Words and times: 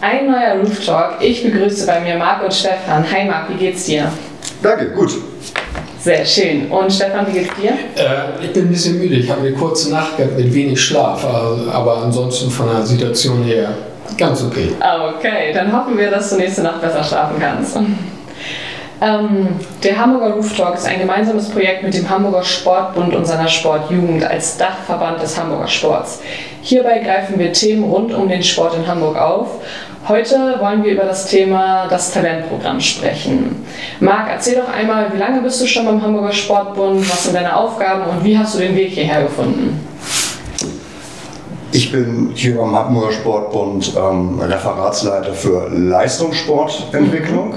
Ein 0.00 0.26
neuer 0.30 0.60
Roof 0.60 0.84
Talk. 0.84 1.14
Ich 1.20 1.42
begrüße 1.42 1.86
bei 1.86 2.00
mir 2.00 2.16
Marc 2.16 2.42
und 2.42 2.52
Stefan. 2.52 3.04
Hi 3.10 3.24
Marc, 3.24 3.48
wie 3.50 3.54
geht's 3.54 3.86
dir? 3.86 4.12
Danke, 4.62 4.90
gut. 4.90 5.10
Sehr 5.98 6.24
schön. 6.24 6.70
Und 6.70 6.92
Stefan, 6.92 7.26
wie 7.28 7.32
geht's 7.32 7.54
dir? 7.56 7.70
Äh, 7.70 8.44
ich 8.44 8.52
bin 8.52 8.66
ein 8.66 8.68
bisschen 8.68 8.98
müde. 8.98 9.14
Ich 9.14 9.30
habe 9.30 9.40
eine 9.40 9.52
kurze 9.52 9.90
Nacht 9.90 10.18
gehabt 10.18 10.36
mit 10.36 10.52
wenig 10.52 10.78
Schlaf, 10.78 11.24
aber 11.24 12.02
ansonsten 12.02 12.50
von 12.50 12.68
der 12.68 12.82
Situation 12.82 13.42
her 13.44 13.70
ganz 14.18 14.44
okay. 14.44 14.68
Okay, 15.16 15.52
dann 15.54 15.72
hoffen 15.72 15.96
wir, 15.96 16.10
dass 16.10 16.30
du 16.30 16.36
nächste 16.36 16.62
Nacht 16.62 16.80
besser 16.82 17.02
schlafen 17.02 17.36
kannst. 17.40 17.78
Ähm, 18.98 19.48
der 19.84 19.98
Hamburger 19.98 20.34
Roof 20.34 20.56
Talk 20.56 20.74
ist 20.76 20.86
ein 20.86 20.98
gemeinsames 21.00 21.50
Projekt 21.50 21.82
mit 21.82 21.92
dem 21.92 22.08
Hamburger 22.08 22.42
Sportbund 22.42 23.14
und 23.14 23.26
seiner 23.26 23.48
Sportjugend 23.48 24.24
als 24.24 24.56
Dachverband 24.56 25.20
des 25.20 25.38
Hamburger 25.38 25.68
Sports. 25.68 26.22
Hierbei 26.62 27.00
greifen 27.00 27.38
wir 27.38 27.52
Themen 27.52 27.84
rund 27.84 28.14
um 28.14 28.26
den 28.26 28.42
Sport 28.42 28.74
in 28.74 28.86
Hamburg 28.86 29.18
auf. 29.18 29.60
Heute 30.08 30.54
wollen 30.60 30.84
wir 30.84 30.92
über 30.92 31.02
das 31.02 31.26
Thema 31.26 31.88
das 31.88 32.12
Talentprogramm 32.12 32.80
sprechen. 32.80 33.66
Marc, 33.98 34.28
erzähl 34.30 34.54
doch 34.54 34.72
einmal, 34.72 35.12
wie 35.12 35.18
lange 35.18 35.40
bist 35.40 35.60
du 35.60 35.66
schon 35.66 35.84
beim 35.84 36.00
Hamburger 36.00 36.32
Sportbund, 36.32 37.00
was 37.10 37.24
sind 37.24 37.34
deine 37.34 37.56
Aufgaben 37.56 38.04
und 38.04 38.24
wie 38.24 38.38
hast 38.38 38.54
du 38.54 38.60
den 38.60 38.76
Weg 38.76 38.90
hierher 38.90 39.22
gefunden? 39.22 39.84
Ich 41.76 41.92
bin 41.92 42.30
hier 42.32 42.56
beim 42.56 42.74
Hamburger 42.74 43.12
Sportbund 43.12 43.92
ähm, 43.98 44.40
Referatsleiter 44.40 45.34
für 45.34 45.68
Leistungssportentwicklung, 45.68 47.52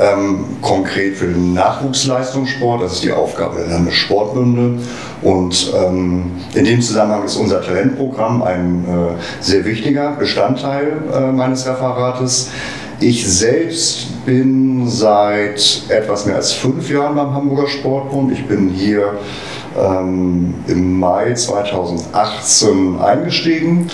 ähm, 0.00 0.46
konkret 0.60 1.16
für 1.16 1.28
den 1.28 1.54
Nachwuchsleistungssport. 1.54 2.82
Das 2.82 2.94
ist 2.94 3.04
die 3.04 3.12
Aufgabe 3.12 3.60
der 3.60 3.68
Landessportbünde. 3.68 4.80
Und 5.22 5.72
ähm, 5.76 6.32
in 6.54 6.64
dem 6.64 6.82
Zusammenhang 6.82 7.22
ist 7.22 7.36
unser 7.36 7.62
Talentprogramm 7.62 8.42
ein 8.42 8.84
äh, 8.84 9.22
sehr 9.40 9.64
wichtiger 9.64 10.10
Bestandteil 10.18 10.94
äh, 11.14 11.30
meines 11.30 11.64
Referates. 11.64 12.50
Ich 12.98 13.24
selbst 13.32 14.24
bin 14.26 14.88
seit 14.88 15.84
etwas 15.88 16.26
mehr 16.26 16.34
als 16.34 16.52
fünf 16.52 16.90
Jahren 16.90 17.14
beim 17.14 17.32
Hamburger 17.32 17.68
Sportbund. 17.68 18.32
Ich 18.32 18.44
bin 18.44 18.70
hier 18.70 19.20
ähm, 19.78 20.54
im 20.66 20.98
Mai 20.98 21.34
2018 21.34 23.00
eingestiegen. 23.00 23.88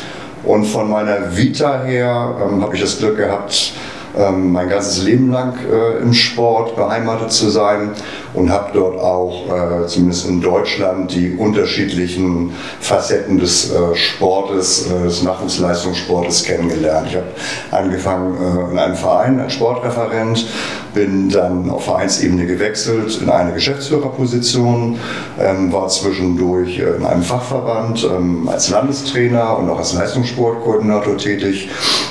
Und 0.45 0.65
von 0.65 0.89
meiner 0.89 1.37
Vita 1.37 1.83
her 1.83 2.37
ähm, 2.43 2.63
habe 2.63 2.75
ich 2.75 2.81
das 2.81 2.99
Glück 2.99 3.17
gehabt, 3.17 3.73
ähm, 4.19 4.53
mein 4.53 4.69
ganzes 4.69 5.03
Leben 5.03 5.31
lang 5.31 5.55
äh, 5.71 6.03
im 6.03 6.13
Sport 6.13 6.77
beheimatet 6.77 7.33
zu 7.33 7.49
sein 7.51 7.93
und 8.35 8.51
habe 8.51 8.71
dort 8.75 8.99
auch, 9.01 9.47
äh, 9.49 9.87
zumindest 9.87 10.29
in 10.29 10.41
Deutschland, 10.41 11.15
die 11.15 11.35
unterschiedlichen 11.37 12.53
Facetten 12.81 13.39
des 13.39 13.73
äh, 13.73 13.95
Sportes, 13.95 14.91
äh, 14.91 15.05
des 15.05 15.23
Nachwuchsleistungssportes 15.23 16.45
kennengelernt. 16.45 17.09
Ich 17.11 17.17
habe 17.17 17.27
angefangen 17.71 18.37
äh, 18.37 18.73
in 18.73 18.79
einem 18.79 18.97
Verein 18.97 19.41
als 19.41 19.55
Sportreferent, 19.55 20.47
bin 20.95 21.29
dann 21.29 21.71
auf 21.71 21.85
Vereinsebene 21.85 22.47
gewechselt 22.47 23.21
in 23.23 23.31
eine 23.31 23.53
Geschäftsführerposition, 23.53 24.99
ähm, 25.41 25.73
war 25.73 25.89
zwischendurch 25.89 26.79
äh, 26.79 26.97
in 26.97 27.07
einem 27.07 27.23
Fachverband 27.23 28.05
ähm, 28.05 28.49
als 28.49 28.71
Landestrainer 28.71 29.59
und 29.59 29.71
auch 29.71 29.79
als 29.79 29.95
Leistungssportkoordinator 29.95 31.17
tätig 31.17 31.69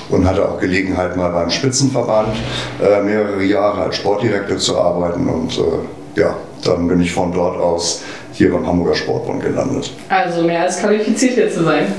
und 0.10 0.28
hatte 0.28 0.48
auch 0.48 0.60
Gelegenheit, 0.60 1.16
mal 1.16 1.30
beim 1.30 1.50
Spitzenverband 1.50 2.36
äh, 2.82 3.02
mehrere 3.02 3.44
Jahre 3.44 3.84
als 3.84 3.98
Sportdirektor 3.98 4.58
zu 4.58 4.78
arbeiten 4.78 5.28
und 5.28 5.58
äh, 5.58 6.20
ja, 6.20 6.36
dann 6.64 6.88
bin 6.88 7.02
ich 7.02 7.12
von 7.12 7.32
dort 7.32 7.60
aus 7.60 8.02
hier 8.34 8.52
beim 8.52 8.66
Hamburger 8.66 8.96
Sportbund 8.96 9.44
gelandet. 9.44 9.92
Also 10.10 10.44
mehr 10.44 10.64
als 10.64 10.80
qualifiziert 10.80 11.34
hier 11.34 11.52
zu 11.52 11.64
sein. 11.64 11.94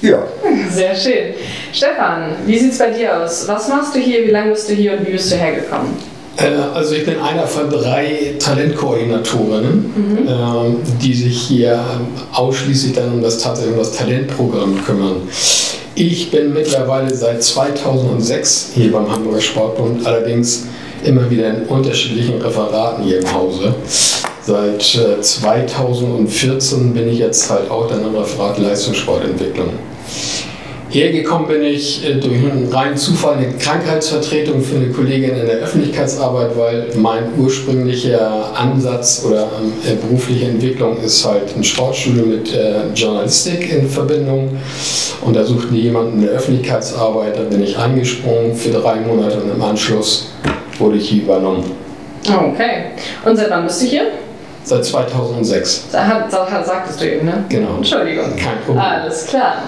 Ja. 0.00 0.22
Sehr 0.70 0.94
schön. 0.94 1.34
Stefan, 1.72 2.36
wie 2.46 2.58
sieht 2.58 2.72
es 2.72 2.78
bei 2.78 2.90
dir 2.90 3.20
aus? 3.20 3.48
Was 3.48 3.68
machst 3.68 3.94
du 3.94 3.98
hier, 3.98 4.24
wie 4.26 4.30
lange 4.30 4.50
bist 4.50 4.68
du 4.70 4.74
hier 4.74 4.92
und 4.92 5.06
wie 5.06 5.12
bist 5.12 5.32
du 5.32 5.36
hergekommen? 5.36 5.88
Äh, 6.36 6.54
also 6.74 6.94
ich 6.94 7.04
bin 7.04 7.20
einer 7.20 7.46
von 7.46 7.68
drei 7.68 8.34
Talentkoordinatorinnen, 8.38 9.92
mhm. 9.96 10.28
äh, 10.28 11.02
die 11.02 11.14
sich 11.14 11.40
hier 11.42 11.80
ausschließlich 12.32 12.92
dann 12.92 13.14
um 13.14 13.22
das, 13.22 13.44
um 13.44 13.76
das 13.76 13.92
Talentprogramm 13.92 14.84
kümmern. 14.84 15.16
Ich 16.00 16.30
bin 16.30 16.52
mittlerweile 16.52 17.12
seit 17.12 17.42
2006 17.42 18.70
hier 18.72 18.92
beim 18.92 19.10
Hamburger 19.10 19.40
Sportbund, 19.40 20.06
allerdings 20.06 20.66
immer 21.02 21.28
wieder 21.28 21.48
in 21.50 21.64
unterschiedlichen 21.64 22.40
Referaten 22.40 23.02
hier 23.02 23.18
im 23.18 23.34
Hause. 23.34 23.74
Seit 24.40 24.80
2014 24.80 26.78
äh, 26.78 26.94
bin 26.94 27.08
ich 27.08 27.18
jetzt 27.18 27.50
halt 27.50 27.68
auch 27.68 27.88
dann 27.88 28.06
im 28.06 28.14
Referat 28.14 28.58
Leistungssportentwicklung. 28.58 29.70
Hergekommen 30.90 31.46
bin 31.48 31.62
ich 31.62 32.02
äh, 32.08 32.14
durch 32.14 32.38
einen 32.38 32.72
reinen 32.72 32.96
Zufall 32.96 33.36
eine 33.36 33.52
Krankheitsvertretung 33.58 34.62
für 34.62 34.76
eine 34.76 34.88
Kollegin 34.88 35.36
in 35.36 35.46
der 35.46 35.56
Öffentlichkeitsarbeit, 35.56 36.56
weil 36.56 36.86
mein 36.96 37.24
ursprünglicher 37.36 38.56
Ansatz 38.56 39.22
oder 39.26 39.50
äh, 39.86 39.96
berufliche 39.96 40.46
Entwicklung 40.46 40.96
ist 41.02 41.26
halt 41.26 41.54
ein 41.54 41.62
Sportstudio 41.62 42.24
mit 42.24 42.54
äh, 42.54 42.88
Journalistik 42.94 43.70
in 43.70 43.86
Verbindung. 43.86 44.56
Und 45.20 45.36
da 45.36 45.44
suchten 45.44 45.74
die 45.74 45.82
jemanden 45.82 46.20
in 46.20 46.26
der 46.26 46.36
Öffentlichkeitsarbeit, 46.36 47.36
da 47.36 47.42
bin 47.42 47.62
ich 47.62 47.76
eingesprungen 47.76 48.54
für 48.54 48.70
drei 48.70 48.96
Monate 49.00 49.42
und 49.42 49.50
im 49.50 49.60
Anschluss 49.60 50.32
wurde 50.78 50.96
ich 50.96 51.10
hier 51.10 51.24
übernommen. 51.24 51.64
Okay. 52.26 52.92
Und 53.26 53.36
seit 53.36 53.50
wann 53.50 53.66
bist 53.66 53.82
du 53.82 53.86
hier? 53.86 54.06
Seit 54.64 54.84
2006. 54.84 55.88
Da, 55.92 56.28
sagtest 56.30 57.00
du 57.00 57.10
eben, 57.10 57.26
ne? 57.26 57.44
Genau. 57.48 57.76
Entschuldigung. 57.76 58.36
Kein 58.36 58.60
Problem. 58.64 58.78
Alles 58.78 59.26
klar. 59.26 59.62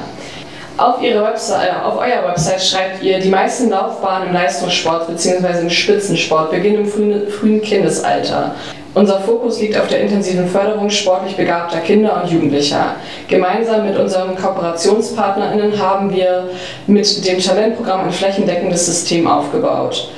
Auf, 0.76 1.02
ihre 1.02 1.22
Website, 1.22 1.68
äh, 1.68 1.84
auf 1.84 1.98
eurer 1.98 2.28
Website 2.28 2.62
schreibt 2.62 3.02
ihr, 3.02 3.18
die 3.18 3.28
meisten 3.28 3.68
Laufbahnen 3.70 4.28
im 4.28 4.34
Leistungssport 4.34 5.08
bzw. 5.08 5.60
im 5.62 5.70
Spitzensport 5.70 6.50
beginnen 6.50 6.84
im 6.84 6.86
frühen, 6.86 7.28
frühen 7.28 7.60
Kindesalter. 7.60 8.54
Unser 8.92 9.20
Fokus 9.20 9.60
liegt 9.60 9.78
auf 9.78 9.86
der 9.86 10.00
intensiven 10.00 10.48
Förderung 10.48 10.90
sportlich 10.90 11.36
begabter 11.36 11.78
Kinder 11.78 12.20
und 12.22 12.30
Jugendlicher. 12.30 12.96
Gemeinsam 13.28 13.86
mit 13.86 13.96
unseren 13.96 14.34
KooperationspartnerInnen 14.34 15.78
haben 15.78 16.12
wir 16.12 16.48
mit 16.88 17.24
dem 17.24 17.38
Talentprogramm 17.38 18.06
ein 18.06 18.10
flächendeckendes 18.10 18.86
System 18.86 19.28
aufgebaut. 19.28 20.10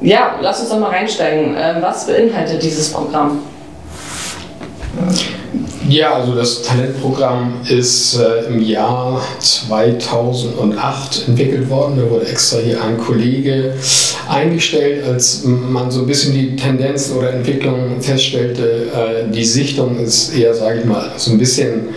Ja, 0.00 0.34
lass 0.40 0.60
uns 0.60 0.70
doch 0.70 0.78
mal 0.78 0.90
reinsteigen. 0.90 1.54
Ähm, 1.58 1.76
was 1.80 2.06
beinhaltet 2.06 2.62
dieses 2.62 2.92
Programm? 2.92 3.42
Ja, 5.88 6.14
also 6.14 6.34
das 6.34 6.62
Talentprogramm 6.62 7.60
ist 7.68 8.18
äh, 8.18 8.46
im 8.48 8.60
Jahr 8.60 9.22
2008 9.38 11.28
entwickelt 11.28 11.70
worden. 11.70 11.98
Da 11.98 12.10
wurde 12.10 12.26
extra 12.26 12.58
hier 12.58 12.82
ein 12.82 12.98
Kollege 12.98 13.72
eingestellt, 14.28 15.04
als 15.04 15.44
man 15.44 15.92
so 15.92 16.00
ein 16.00 16.06
bisschen 16.06 16.34
die 16.34 16.56
Tendenzen 16.56 17.16
oder 17.16 17.32
Entwicklungen 17.32 18.00
feststellte. 18.02 18.88
Äh, 18.92 19.30
die 19.30 19.44
Sichtung 19.44 20.00
ist 20.00 20.36
eher, 20.36 20.54
sage 20.54 20.80
ich 20.80 20.86
mal, 20.86 21.12
so 21.16 21.30
ein 21.30 21.38
bisschen 21.38 21.90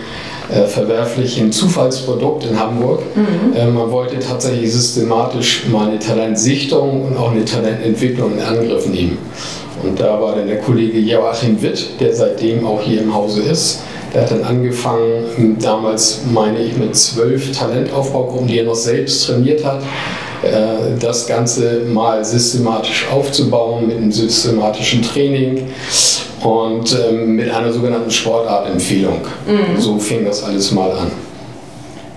äh, 0.52 0.66
verwerflich 0.66 1.40
ein 1.40 1.52
Zufallsprodukt 1.52 2.44
in 2.44 2.58
Hamburg. 2.58 3.02
Mhm. 3.14 3.56
Äh, 3.56 3.66
man 3.66 3.90
wollte 3.90 4.18
tatsächlich 4.18 4.72
systematisch 4.72 5.66
mal 5.70 5.88
eine 5.88 5.98
Talentsichtung 5.98 7.06
und 7.06 7.16
auch 7.16 7.30
eine 7.30 7.44
Talententwicklung 7.44 8.32
in 8.34 8.40
Angriff 8.40 8.86
nehmen. 8.86 9.18
Und 9.82 9.98
da 9.98 10.20
war 10.20 10.34
dann 10.34 10.46
der 10.46 10.58
Kollege 10.58 10.98
Joachim 10.98 11.60
Witt, 11.62 12.00
der 12.00 12.14
seitdem 12.14 12.66
auch 12.66 12.82
hier 12.82 13.00
im 13.00 13.14
Hause 13.14 13.42
ist. 13.42 13.80
Der 14.12 14.22
hat 14.22 14.32
dann 14.32 14.42
angefangen, 14.42 15.56
damals 15.60 16.22
meine 16.32 16.58
ich 16.58 16.76
mit 16.76 16.96
zwölf 16.96 17.56
Talentaufbaugruppen, 17.56 18.48
die 18.48 18.58
er 18.58 18.64
noch 18.64 18.74
selbst 18.74 19.26
trainiert 19.26 19.64
hat, 19.64 19.82
äh, 20.42 20.98
das 20.98 21.26
Ganze 21.26 21.82
mal 21.86 22.24
systematisch 22.24 23.06
aufzubauen 23.12 23.86
mit 23.86 23.98
einem 23.98 24.10
systematischen 24.10 25.02
Training 25.02 25.68
und 26.42 26.96
ähm, 26.98 27.36
mit 27.36 27.50
einer 27.50 27.72
sogenannten 27.72 28.10
Sportartempfehlung. 28.10 29.20
Mhm. 29.46 29.80
So 29.80 29.98
fing 29.98 30.24
das 30.24 30.42
alles 30.42 30.72
mal 30.72 30.90
an. 30.92 31.10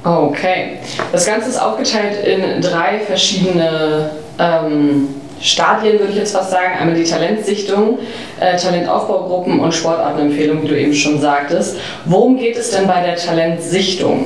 Okay. 0.04 0.80
Das 1.12 1.26
Ganze 1.26 1.50
ist 1.50 1.62
aufgeteilt 1.62 2.26
in 2.26 2.62
drei 2.62 3.00
verschiedene 3.00 4.12
ähm, 4.38 5.08
Stadien, 5.40 6.00
würde 6.00 6.12
ich 6.12 6.20
jetzt 6.20 6.34
fast 6.34 6.52
sagen. 6.52 6.74
Einmal 6.80 6.96
die 6.96 7.04
Talentsichtung, 7.04 8.00
äh, 8.40 8.58
Talentaufbaugruppen 8.58 9.60
und 9.60 9.74
Sportartenempfehlung, 9.74 10.64
wie 10.64 10.68
du 10.68 10.80
eben 10.80 10.94
schon 10.94 11.20
sagtest. 11.22 11.78
Worum 12.06 12.38
geht 12.38 12.58
es 12.58 12.72
denn 12.72 12.88
bei 12.88 13.02
der 13.02 13.16
Talentsichtung? 13.16 14.26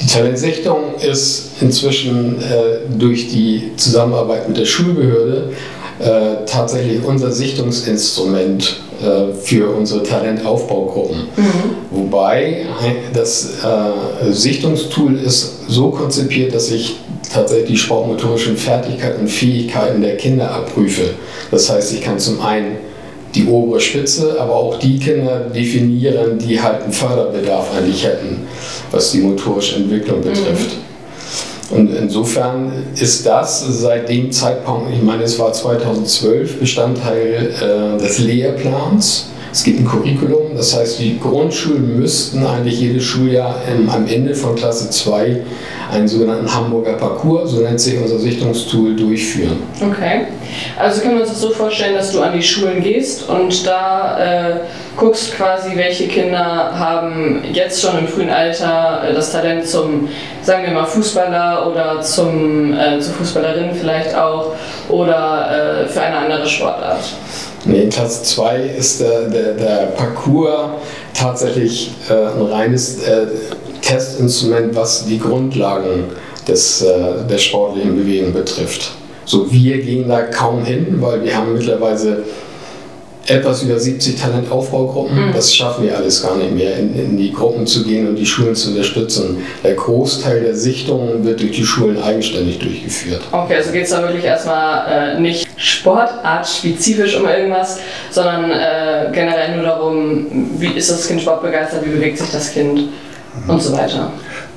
Die 0.00 0.06
Talentsichtung 0.06 0.94
ist 1.00 1.60
inzwischen 1.60 2.40
äh, 2.40 2.88
durch 2.98 3.28
die 3.28 3.72
Zusammenarbeit 3.76 4.48
mit 4.48 4.56
der 4.56 4.64
Schulbehörde 4.64 5.52
äh, 5.98 6.46
tatsächlich 6.46 7.04
unser 7.04 7.30
Sichtungsinstrument 7.30 8.80
äh, 9.02 9.32
für 9.34 9.70
unsere 9.70 10.02
Talentaufbaugruppen. 10.02 11.28
Mhm. 11.36 11.52
Wobei 11.90 12.66
das 13.12 13.58
äh, 13.64 14.32
Sichtungstool 14.32 15.16
ist 15.16 15.68
so 15.68 15.90
konzipiert, 15.90 16.54
dass 16.54 16.70
ich 16.70 16.96
tatsächlich 17.32 17.68
die 17.70 17.76
sportmotorischen 17.76 18.56
Fertigkeiten 18.56 19.22
und 19.22 19.28
Fähigkeiten 19.28 20.02
der 20.02 20.16
Kinder 20.16 20.50
abprüfe. 20.50 21.10
Das 21.50 21.70
heißt, 21.70 21.94
ich 21.94 22.00
kann 22.00 22.18
zum 22.18 22.40
einen 22.40 22.76
die 23.34 23.46
obere 23.46 23.80
Spitze, 23.80 24.40
aber 24.40 24.54
auch 24.54 24.78
die 24.78 24.98
Kinder 24.98 25.40
definieren, 25.54 26.38
die 26.38 26.60
halt 26.60 26.82
einen 26.82 26.92
Förderbedarf 26.92 27.68
eigentlich 27.76 28.04
hätten, 28.04 28.46
was 28.90 29.12
die 29.12 29.18
motorische 29.18 29.76
Entwicklung 29.76 30.20
betrifft. 30.20 30.76
Mhm. 30.76 30.89
Und 31.70 31.94
insofern 31.94 32.72
ist 33.00 33.24
das 33.24 33.60
seit 33.80 34.08
dem 34.08 34.32
Zeitpunkt, 34.32 34.92
ich 34.92 35.02
meine, 35.02 35.22
es 35.22 35.38
war 35.38 35.52
2012 35.52 36.58
Bestandteil 36.58 37.52
äh, 37.60 38.02
des 38.02 38.18
Lehrplans. 38.18 39.30
Es 39.52 39.64
gibt 39.64 39.80
ein 39.80 39.86
Curriculum, 39.86 40.56
das 40.56 40.76
heißt, 40.76 41.00
die 41.00 41.18
Grundschulen 41.18 41.98
müssten 41.98 42.46
eigentlich 42.46 42.80
jedes 42.80 43.02
Schuljahr 43.02 43.56
im, 43.68 43.90
am 43.90 44.06
Ende 44.06 44.32
von 44.34 44.54
Klasse 44.54 44.90
2 44.90 45.40
einen 45.92 46.06
sogenannten 46.06 46.52
Hamburger 46.54 46.92
Parcours, 46.92 47.50
so 47.50 47.60
nennt 47.60 47.80
sich 47.80 47.98
unser 47.98 48.18
Sichtungstool, 48.18 48.94
durchführen. 48.94 49.56
Okay. 49.80 50.26
Also 50.78 51.00
können 51.00 51.14
wir 51.14 51.22
uns 51.22 51.30
das 51.30 51.40
so 51.40 51.50
vorstellen, 51.50 51.94
dass 51.94 52.12
du 52.12 52.20
an 52.20 52.32
die 52.32 52.42
Schulen 52.42 52.80
gehst 52.80 53.28
und 53.28 53.66
da 53.66 54.18
äh, 54.18 54.60
guckst 54.96 55.36
quasi, 55.36 55.70
welche 55.74 56.06
Kinder 56.06 56.38
haben 56.38 57.42
jetzt 57.52 57.80
schon 57.80 57.98
im 57.98 58.06
frühen 58.06 58.30
Alter 58.30 59.02
äh, 59.08 59.14
das 59.14 59.32
Talent 59.32 59.66
zum, 59.66 60.08
sagen 60.42 60.64
wir 60.64 60.72
mal, 60.72 60.86
Fußballer 60.86 61.70
oder 61.70 62.00
zum, 62.02 62.72
äh, 62.72 63.00
zur 63.00 63.14
Fußballerin 63.14 63.74
vielleicht 63.74 64.14
auch 64.14 64.52
oder 64.88 65.84
äh, 65.84 65.88
für 65.88 66.02
eine 66.02 66.18
andere 66.18 66.46
Sportart. 66.46 67.00
Nee, 67.64 67.82
in 67.82 67.90
Klasse 67.90 68.22
2 68.22 68.60
ist 68.78 69.00
der, 69.00 69.28
der, 69.28 69.52
der 69.54 69.86
Parcours 69.96 70.70
tatsächlich 71.14 71.92
äh, 72.08 72.12
ein 72.14 72.46
reines 72.46 73.02
äh, 73.02 73.26
Testinstrument, 73.82 74.74
was 74.74 75.04
die 75.06 75.18
Grundlagen 75.18 76.04
des, 76.48 76.82
äh, 76.82 77.26
der 77.28 77.38
sportlichen 77.38 77.96
Bewegung 77.96 78.32
betrifft. 78.32 78.92
So, 79.24 79.50
wir 79.52 79.78
gehen 79.78 80.08
da 80.08 80.22
kaum 80.22 80.64
hin, 80.64 80.96
weil 81.00 81.22
wir 81.22 81.36
haben 81.36 81.54
mittlerweile 81.54 82.24
etwas 83.26 83.62
über 83.62 83.78
70 83.78 84.16
Talentaufbaugruppen. 84.16 85.28
Mhm. 85.28 85.32
Das 85.32 85.54
schaffen 85.54 85.84
wir 85.84 85.96
alles 85.96 86.22
gar 86.22 86.36
nicht 86.36 86.52
mehr, 86.52 86.76
in, 86.78 86.98
in, 86.98 87.16
die 87.16 87.32
Gruppen 87.32 87.66
zu 87.66 87.84
gehen 87.84 88.08
und 88.08 88.16
die 88.16 88.26
Schulen 88.26 88.54
zu 88.54 88.70
unterstützen. 88.70 89.38
Der 89.62 89.74
Großteil 89.74 90.40
der 90.40 90.56
Sichtungen 90.56 91.24
wird 91.24 91.40
durch 91.40 91.52
die 91.52 91.64
Schulen 91.64 92.02
eigenständig 92.02 92.58
durchgeführt. 92.58 93.20
Okay, 93.30 93.56
also 93.56 93.70
geht 93.70 93.84
es 93.84 93.90
da 93.90 94.02
wirklich 94.02 94.24
erstmal 94.24 95.16
äh, 95.16 95.20
nicht 95.20 95.46
sportartspezifisch 95.60 97.16
um 97.16 97.28
irgendwas, 97.28 97.80
sondern 98.10 98.50
äh, 98.50 99.10
generell 99.12 99.56
nur 99.56 99.64
darum, 99.64 100.26
wie 100.58 100.68
ist 100.68 100.90
das 100.90 101.06
Kind 101.06 101.20
sportbegeistert, 101.20 101.84
wie 101.84 101.90
bewegt 101.90 102.18
sich 102.18 102.30
das 102.30 102.50
Kind 102.50 102.78
mhm. 102.78 103.50
und 103.50 103.62
so 103.62 103.76
weiter. 103.76 104.10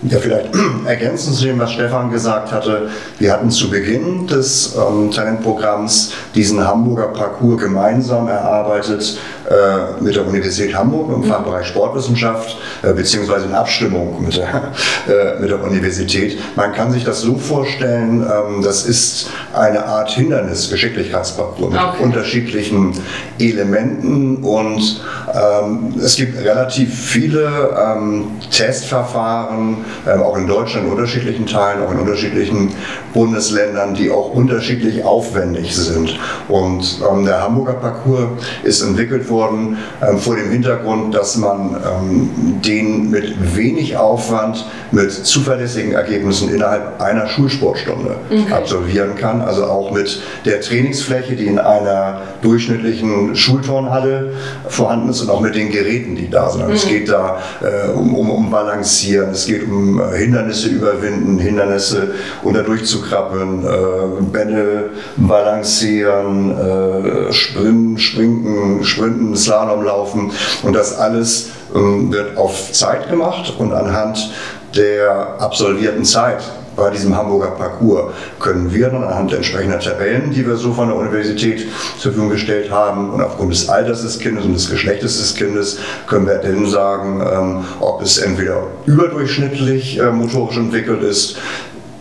Ja, 0.09 0.19
vielleicht 0.19 0.49
ergänzend 0.85 1.35
zu 1.37 1.45
dem, 1.45 1.59
was 1.59 1.71
Stefan 1.71 2.11
gesagt 2.11 2.51
hatte. 2.51 2.89
Wir 3.19 3.31
hatten 3.31 3.49
zu 3.49 3.69
Beginn 3.69 4.27
des 4.27 4.75
ähm, 4.75 5.11
Talentprogramms 5.11 6.11
diesen 6.35 6.65
Hamburger 6.65 7.07
Parcours 7.07 7.61
gemeinsam 7.61 8.27
erarbeitet 8.27 9.17
äh, 9.49 10.01
mit 10.01 10.15
der 10.15 10.27
Universität 10.27 10.75
Hamburg 10.75 11.11
im 11.13 11.23
Fachbereich 11.23 11.67
Sportwissenschaft, 11.67 12.57
äh, 12.81 12.93
beziehungsweise 12.93 13.45
in 13.45 13.53
Abstimmung 13.53 14.23
mit 14.23 14.35
der, 14.35 14.47
äh, 15.07 15.39
mit 15.39 15.49
der 15.49 15.63
Universität. 15.63 16.37
Man 16.55 16.73
kann 16.73 16.91
sich 16.91 17.05
das 17.05 17.21
so 17.21 17.35
vorstellen, 17.35 18.21
ähm, 18.21 18.61
das 18.61 18.85
ist 18.85 19.29
eine 19.53 19.85
Art 19.85 20.11
Hindernis-Geschicklichkeitsparcours 20.11 21.71
mit 21.71 21.81
okay. 21.81 22.03
unterschiedlichen 22.03 22.93
Elementen 23.39 24.37
und 24.43 25.01
ähm, 25.33 25.93
es 26.03 26.15
gibt 26.15 26.37
relativ 26.39 26.93
viele 26.93 27.75
ähm, 27.77 28.31
Testverfahren, 28.51 29.77
auch 30.05 30.37
in 30.37 30.47
Deutschland 30.47 30.87
in 30.87 30.91
unterschiedlichen 30.91 31.45
Teilen, 31.45 31.83
auch 31.83 31.91
in 31.91 31.99
unterschiedlichen 31.99 32.69
Bundesländern, 33.13 33.93
die 33.93 34.09
auch 34.09 34.33
unterschiedlich 34.33 35.03
aufwendig 35.03 35.75
sind. 35.75 36.19
Und 36.47 37.01
ähm, 37.09 37.25
der 37.25 37.41
Hamburger 37.41 37.73
Parcours 37.73 38.29
ist 38.63 38.81
entwickelt 38.81 39.29
worden 39.29 39.77
ähm, 40.01 40.17
vor 40.17 40.35
dem 40.35 40.49
Hintergrund, 40.49 41.13
dass 41.13 41.37
man 41.37 41.75
ähm, 41.75 42.29
den 42.61 43.09
mit 43.09 43.55
wenig 43.55 43.97
Aufwand, 43.97 44.65
mit 44.91 45.11
zuverlässigen 45.11 45.93
Ergebnissen 45.93 46.53
innerhalb 46.53 47.01
einer 47.01 47.27
Schulsportstunde 47.27 48.15
okay. 48.29 48.53
absolvieren 48.53 49.15
kann. 49.15 49.41
Also 49.41 49.65
auch 49.65 49.91
mit 49.91 50.21
der 50.45 50.61
Trainingsfläche, 50.61 51.35
die 51.35 51.47
in 51.47 51.59
einer 51.59 52.21
durchschnittlichen 52.41 53.35
Schulturnhalle 53.35 54.33
vorhanden 54.67 55.09
ist 55.09 55.21
und 55.21 55.29
auch 55.29 55.41
mit 55.41 55.55
den 55.55 55.71
Geräten, 55.71 56.15
die 56.15 56.29
da 56.29 56.49
sind. 56.49 56.61
Also 56.61 56.71
mhm. 56.71 56.75
Es 56.75 56.87
geht 56.87 57.09
da 57.09 57.39
äh, 57.61 57.91
um, 57.91 58.15
um, 58.15 58.29
um 58.29 58.51
Balancieren, 58.51 59.31
es 59.31 59.45
geht 59.45 59.63
um 59.63 59.82
äh, 59.99 60.17
Hindernisse 60.17 60.69
überwinden, 60.69 61.39
Hindernisse 61.39 62.15
unter 62.43 62.63
durchzukrabbeln, 62.63 63.63
äh, 63.63 64.21
Bälle 64.21 64.89
balancieren, 65.17 66.51
äh, 66.57 67.33
springen, 67.33 67.97
sprinten 67.97 69.23
Runden, 69.23 69.35
Slalom 69.35 69.83
laufen. 69.83 70.31
Und 70.63 70.73
das 70.73 70.97
alles 70.97 71.49
ähm, 71.75 72.11
wird 72.11 72.37
auf 72.37 72.71
Zeit 72.71 73.09
gemacht 73.09 73.53
und 73.57 73.73
anhand 73.73 74.31
der 74.75 75.35
absolvierten 75.39 76.03
Zeit 76.03 76.41
bei 76.75 76.89
diesem 76.89 77.15
Hamburger 77.15 77.51
Parcours 77.51 78.13
können 78.39 78.73
wir 78.73 78.89
dann 78.89 79.03
anhand 79.03 79.31
der 79.31 79.37
entsprechenden 79.37 79.79
Tabellen, 79.79 80.31
die 80.31 80.45
wir 80.45 80.55
so 80.55 80.73
von 80.73 80.87
der 80.87 80.97
Universität 80.97 81.67
zur 81.97 82.11
Verfügung 82.11 82.29
gestellt 82.29 82.71
haben 82.71 83.11
und 83.11 83.21
aufgrund 83.21 83.51
des 83.51 83.69
Alters 83.69 84.01
des 84.01 84.19
Kindes 84.19 84.45
und 84.45 84.53
des 84.53 84.69
Geschlechtes 84.69 85.17
des 85.19 85.35
Kindes, 85.35 85.79
können 86.07 86.27
wir 86.27 86.35
dann 86.35 86.65
sagen, 86.65 87.21
ähm, 87.21 87.65
ob 87.79 88.01
es 88.01 88.17
entweder 88.17 88.63
überdurchschnittlich 88.85 89.99
äh, 89.99 90.11
motorisch 90.11 90.57
entwickelt 90.57 91.03
ist 91.03 91.37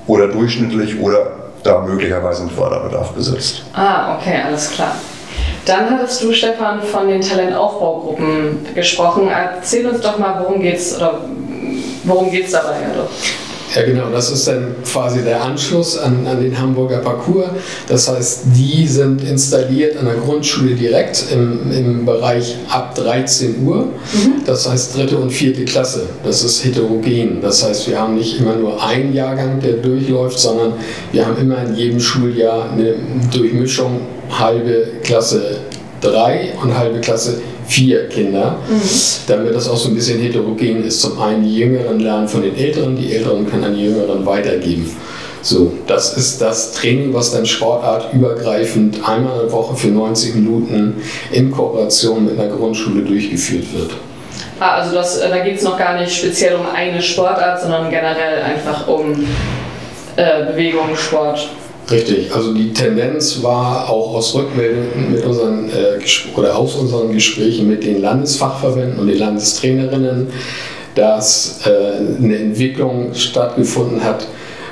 oder 0.07 0.29
durchschnittlich 0.29 1.01
oder 1.01 1.33
da 1.63 1.81
möglicherweise 1.81 2.43
einen 2.43 2.51
Förderbedarf 2.51 3.13
besitzt. 3.13 3.63
Ah, 3.73 4.17
okay, 4.17 4.41
alles 4.47 4.71
klar. 4.71 4.97
Dann 5.65 5.91
hattest 5.91 6.23
du, 6.23 6.33
Stefan, 6.33 6.83
von 6.83 7.07
den 7.07 7.21
Talentaufbaugruppen 7.21 8.67
gesprochen. 8.75 9.29
Erzähl 9.29 9.87
uns 9.87 10.01
doch 10.01 10.19
mal, 10.19 10.41
worum 10.41 10.61
oder 10.61 11.21
worum 12.05 12.31
geht's 12.31 12.51
dabei? 12.51 12.79
Doch. 12.97 13.09
Ja, 13.75 13.83
genau, 13.83 14.11
das 14.11 14.31
ist 14.31 14.47
dann 14.47 14.75
quasi 14.85 15.23
der 15.23 15.43
Anschluss 15.43 15.97
an, 15.97 16.27
an 16.27 16.43
den 16.43 16.59
Hamburger 16.59 16.99
Parcours. 16.99 17.49
Das 17.89 18.09
heißt, 18.09 18.43
die 18.55 18.87
sind 18.87 19.23
installiert 19.25 19.97
an 19.97 20.05
der 20.05 20.17
Grundschule 20.17 20.75
direkt 20.75 21.25
im, 21.33 21.73
im 21.73 22.05
Bereich 22.05 22.57
ab 22.69 22.95
13 22.95 23.65
Uhr. 23.65 23.85
Mhm. 23.85 24.45
Das 24.45 24.69
heißt, 24.69 24.97
dritte 24.97 25.17
und 25.17 25.31
vierte 25.31 25.65
Klasse. 25.65 26.07
Das 26.23 26.45
ist 26.45 26.65
heterogen. 26.65 27.41
Das 27.41 27.67
heißt, 27.67 27.89
wir 27.89 27.99
haben 27.99 28.17
nicht 28.17 28.39
immer 28.39 28.57
nur 28.57 28.83
einen 28.83 29.15
Jahrgang, 29.15 29.59
der 29.61 29.75
durchläuft, 29.75 30.39
sondern 30.39 30.75
wir 31.13 31.27
haben 31.27 31.39
immer 31.41 31.63
in 31.65 31.75
jedem 31.75 32.01
Schuljahr 32.01 32.73
eine 32.73 32.95
Durchmischung 33.33 34.03
halbe 34.31 34.89
Klasse 35.03 35.61
3 36.03 36.55
und 36.63 36.77
halbe 36.77 37.01
Klasse 37.01 37.35
4 37.35 37.52
Kinder, 37.69 38.59
mhm. 38.69 38.81
damit 39.27 39.55
das 39.55 39.69
auch 39.69 39.77
so 39.77 39.89
ein 39.89 39.95
bisschen 39.95 40.21
heterogen 40.21 40.85
ist. 40.85 41.01
Zum 41.01 41.21
einen 41.21 41.43
die 41.43 41.57
Jüngeren 41.57 42.01
lernen 42.01 42.29
von 42.29 42.43
den 42.43 42.57
Älteren, 42.57 42.97
die 42.97 43.13
Älteren 43.13 43.49
können 43.49 43.65
an 43.65 43.75
die 43.75 43.85
Jüngeren 43.85 44.25
weitergeben. 44.27 44.91
So, 45.43 45.73
das 45.89 46.17
ist 46.17 46.41
das 46.41 46.73
Training, 46.73 47.13
was 47.13 47.33
dann 47.33 47.45
sportartübergreifend 47.45 48.97
einmal 49.07 49.41
in 49.41 49.47
der 49.47 49.53
Woche 49.53 49.77
für 49.77 49.89
90 49.89 50.37
Minuten 50.37 51.03
in 51.33 51.51
Kooperation 51.51 52.25
mit 52.25 52.39
einer 52.39 52.49
Grundschule 52.49 53.03
durchgeführt 53.03 53.65
wird. 53.75 53.91
Ah, 54.61 54.77
also 54.77 54.95
das, 54.95 55.19
äh, 55.19 55.29
da 55.29 55.39
geht 55.39 55.57
es 55.57 55.65
noch 55.65 55.77
gar 55.77 56.01
nicht 56.01 56.15
speziell 56.15 56.55
um 56.55 56.67
eine 56.73 57.03
Sportart, 57.03 57.61
sondern 57.61 57.91
generell 57.91 58.41
einfach 58.43 58.87
um 58.87 59.27
äh, 60.15 60.45
Bewegung, 60.45 60.95
Sport. 60.95 61.49
Richtig, 61.93 62.35
also 62.35 62.55
die 62.55 62.73
Tendenz 62.73 63.43
war 63.43 63.89
auch 63.89 64.15
aus 64.15 64.35
Rückmeldungen 64.35 65.13
mit 65.13 65.25
unseren, 65.25 65.69
äh, 65.69 65.99
oder 66.37 66.57
aus 66.57 66.75
unseren 66.77 67.13
Gesprächen 67.13 67.69
mit 67.69 67.85
den 67.85 68.01
Landesfachverbänden 68.01 68.99
und 68.99 69.09
den 69.09 69.19
Landestrainerinnen, 69.19 70.29
dass 70.95 71.61
äh, 71.67 72.23
eine 72.23 72.37
Entwicklung 72.39 73.15
stattgefunden 73.15 74.03
hat, 74.03 74.27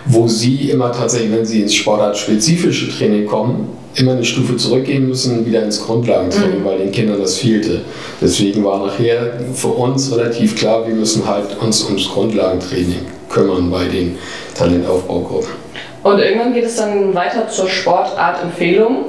wo 0.06 0.26
sie 0.26 0.70
immer 0.70 0.92
tatsächlich, 0.92 1.32
wenn 1.32 1.44
sie 1.44 1.62
ins 1.62 1.74
sportartspezifische 1.74 2.90
Training 2.90 3.26
kommen, 3.26 3.68
immer 3.94 4.12
eine 4.12 4.24
Stufe 4.24 4.56
zurückgehen 4.56 5.08
müssen, 5.08 5.44
wieder 5.44 5.62
ins 5.62 5.84
Grundlagentraining, 5.84 6.60
mhm. 6.60 6.64
weil 6.64 6.78
den 6.78 6.92
Kindern 6.92 7.20
das 7.20 7.38
fehlte. 7.38 7.82
Deswegen 8.20 8.64
war 8.64 8.86
nachher 8.86 9.40
für 9.52 9.68
uns 9.68 10.14
relativ 10.16 10.56
klar, 10.56 10.86
wir 10.86 10.94
müssen 10.94 11.26
halt 11.26 11.56
uns 11.60 11.84
ums 11.84 12.08
Grundlagentraining 12.08 13.00
kümmern 13.28 13.70
bei 13.70 13.84
den 13.86 14.16
Talentaufbaugruppen. 14.54 15.59
Und 16.02 16.18
irgendwann 16.18 16.54
geht 16.54 16.64
es 16.64 16.76
dann 16.76 17.14
weiter 17.14 17.48
zur 17.48 17.68
Sportartempfehlung. 17.68 19.04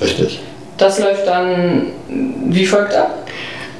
Richtig. 0.00 0.40
Das 0.76 0.98
läuft 0.98 1.26
dann 1.26 1.92
wie 2.54 2.66
folgt 2.66 2.94
ab? 2.94 3.26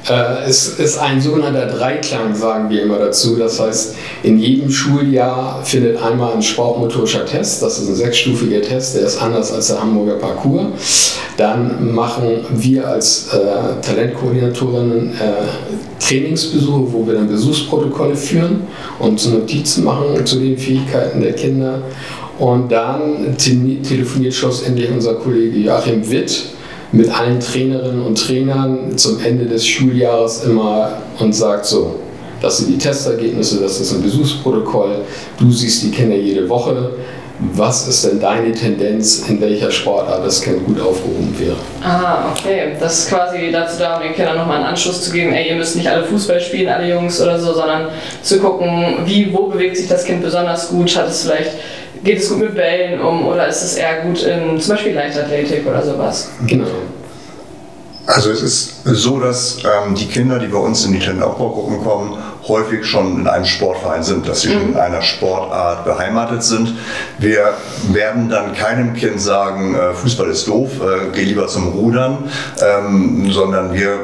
Äh, 0.07 0.47
es 0.47 0.79
ist 0.79 0.97
ein 0.99 1.19
sogenannter 1.19 1.65
Dreiklang, 1.65 2.35
sagen 2.35 2.69
wir 2.69 2.83
immer 2.83 2.99
dazu. 2.99 3.37
Das 3.37 3.59
heißt, 3.59 3.95
in 4.23 4.37
jedem 4.37 4.69
Schuljahr 4.69 5.61
findet 5.63 6.01
einmal 6.01 6.33
ein 6.33 6.41
sportmotorischer 6.41 7.25
Test. 7.25 7.61
Das 7.61 7.79
ist 7.79 7.89
ein 7.89 7.95
sechsstufiger 7.95 8.61
Test, 8.61 8.95
der 8.95 9.03
ist 9.03 9.21
anders 9.21 9.51
als 9.51 9.67
der 9.67 9.81
Hamburger 9.81 10.15
Parcours. 10.15 11.13
Dann 11.37 11.93
machen 11.93 12.45
wir 12.51 12.87
als 12.87 13.29
äh, 13.33 13.81
Talentkoordinatorinnen 13.81 15.13
äh, 15.13 16.03
Trainingsbesuche, 16.03 16.93
wo 16.93 17.07
wir 17.07 17.15
dann 17.15 17.27
Besuchsprotokolle 17.27 18.15
führen 18.15 18.67
und 18.99 19.33
Notizen 19.33 19.83
machen 19.83 20.25
zu 20.25 20.39
den 20.39 20.57
Fähigkeiten 20.57 21.21
der 21.21 21.33
Kinder. 21.33 21.79
Und 22.39 22.71
dann 22.71 23.35
telefoniert 23.37 24.33
schlussendlich 24.33 24.91
unser 24.91 25.15
Kollege 25.15 25.57
Joachim 25.57 26.09
Witt 26.09 26.47
mit 26.91 27.09
allen 27.09 27.39
Trainerinnen 27.39 28.01
und 28.01 28.17
Trainern 28.17 28.97
zum 28.97 29.23
Ende 29.23 29.45
des 29.45 29.65
Schuljahres 29.65 30.43
immer 30.43 30.97
und 31.19 31.33
sagt 31.33 31.65
so, 31.65 31.99
Das 32.41 32.57
sind 32.57 32.69
die 32.69 32.77
Testergebnisse, 32.77 33.61
das 33.61 33.79
ist 33.79 33.93
ein 33.93 34.01
Besuchsprotokoll. 34.01 34.97
Du 35.39 35.51
siehst 35.51 35.83
die 35.83 35.91
Kinder 35.91 36.15
jede 36.15 36.47
Woche. 36.47 36.91
Was 37.53 37.87
ist 37.87 38.05
denn 38.05 38.19
deine 38.19 38.53
Tendenz, 38.53 39.27
in 39.27 39.41
welcher 39.41 39.69
Sportart 39.69 40.25
das 40.25 40.41
Kind 40.41 40.65
gut 40.65 40.79
aufgehoben 40.79 41.35
wäre? 41.37 41.55
Ah, 41.83 42.31
okay. 42.31 42.73
Das 42.79 42.99
ist 42.99 43.09
quasi 43.09 43.51
dazu 43.51 43.79
da, 43.79 43.97
um 43.97 44.03
den 44.03 44.13
Kindern 44.13 44.37
nochmal 44.37 44.57
einen 44.57 44.67
Anschluss 44.67 45.01
zu 45.01 45.11
geben, 45.11 45.33
ey, 45.33 45.49
ihr 45.49 45.55
müsst 45.55 45.75
nicht 45.75 45.89
alle 45.89 46.05
Fußball 46.05 46.39
spielen, 46.39 46.69
alle 46.69 46.87
Jungs 46.87 47.21
oder 47.21 47.37
so, 47.37 47.53
sondern 47.53 47.87
zu 48.21 48.39
gucken, 48.39 48.99
wie, 49.05 49.33
wo 49.33 49.47
bewegt 49.47 49.75
sich 49.75 49.89
das 49.89 50.05
Kind 50.05 50.21
besonders 50.23 50.69
gut, 50.69 50.95
hat 50.95 51.09
es 51.09 51.23
vielleicht, 51.23 51.51
geht 52.03 52.19
es 52.19 52.29
gut 52.29 52.39
mit 52.39 52.55
Bällen 52.55 52.99
um 53.01 53.27
oder 53.27 53.47
ist 53.47 53.63
es 53.63 53.75
eher 53.75 54.01
gut 54.01 54.23
in 54.23 54.59
zum 54.59 54.75
Beispiel 54.75 54.93
Leichtathletik 54.93 55.65
oder 55.67 55.83
sowas? 55.83 56.29
Genau. 56.45 56.67
Also 58.07 58.29
es 58.29 58.43
ist 58.43 58.83
so, 58.83 59.19
dass 59.19 59.57
ähm, 59.63 59.95
die 59.95 60.05
Kinder, 60.05 60.37
die 60.37 60.47
bei 60.47 60.59
uns 60.59 60.85
in 60.85 60.93
die 60.93 60.99
Talentaufbaugruppen 60.99 61.83
kommen, 61.83 62.17
häufig 62.47 62.85
schon 62.85 63.21
in 63.21 63.27
einem 63.27 63.45
Sportverein 63.45 64.03
sind, 64.03 64.27
dass 64.27 64.41
sie 64.41 64.51
schon 64.51 64.73
in 64.73 64.77
einer 64.77 65.01
Sportart 65.01 65.85
beheimatet 65.85 66.43
sind. 66.43 66.75
Wir 67.17 67.55
werden 67.91 68.29
dann 68.29 68.53
keinem 68.53 68.93
Kind 68.93 69.19
sagen, 69.19 69.73
äh, 69.73 69.93
Fußball 69.93 70.29
ist 70.29 70.47
doof, 70.47 70.69
äh, 70.81 71.15
geh 71.15 71.23
lieber 71.23 71.47
zum 71.47 71.69
Rudern, 71.69 72.29
ähm, 72.61 73.31
sondern 73.31 73.73
wir 73.73 74.01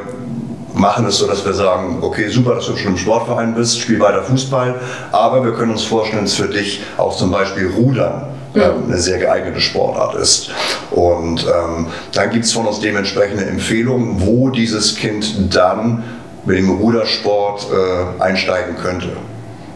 machen 0.74 1.06
es 1.06 1.18
so, 1.18 1.26
dass 1.26 1.44
wir 1.44 1.52
sagen, 1.52 1.98
okay, 2.00 2.28
super, 2.28 2.54
dass 2.54 2.66
du 2.66 2.76
schon 2.76 2.92
im 2.92 2.98
Sportverein 2.98 3.54
bist, 3.54 3.78
spiel 3.80 4.00
weiter 4.00 4.22
Fußball, 4.22 4.74
aber 5.10 5.44
wir 5.44 5.52
können 5.52 5.72
uns 5.72 5.84
vorstellen, 5.84 6.24
dass 6.24 6.34
für 6.34 6.48
dich 6.48 6.82
auch 6.96 7.16
zum 7.16 7.30
Beispiel 7.30 7.68
Rudern 7.68 8.26
ähm, 8.54 8.84
eine 8.86 8.98
sehr 8.98 9.18
geeignete 9.18 9.60
Sportart 9.60 10.14
ist. 10.16 10.50
Und 10.90 11.46
ähm, 11.46 11.86
dann 12.12 12.30
gibt 12.30 12.44
es 12.44 12.52
von 12.52 12.66
uns 12.66 12.80
dementsprechende 12.80 13.46
Empfehlungen, 13.46 14.26
wo 14.26 14.50
dieses 14.50 14.96
Kind 14.96 15.54
dann 15.54 16.04
mit 16.44 16.58
dem 16.58 16.70
Rudersport 16.70 17.66
äh, 17.70 18.22
einsteigen 18.22 18.76
könnte. 18.76 19.16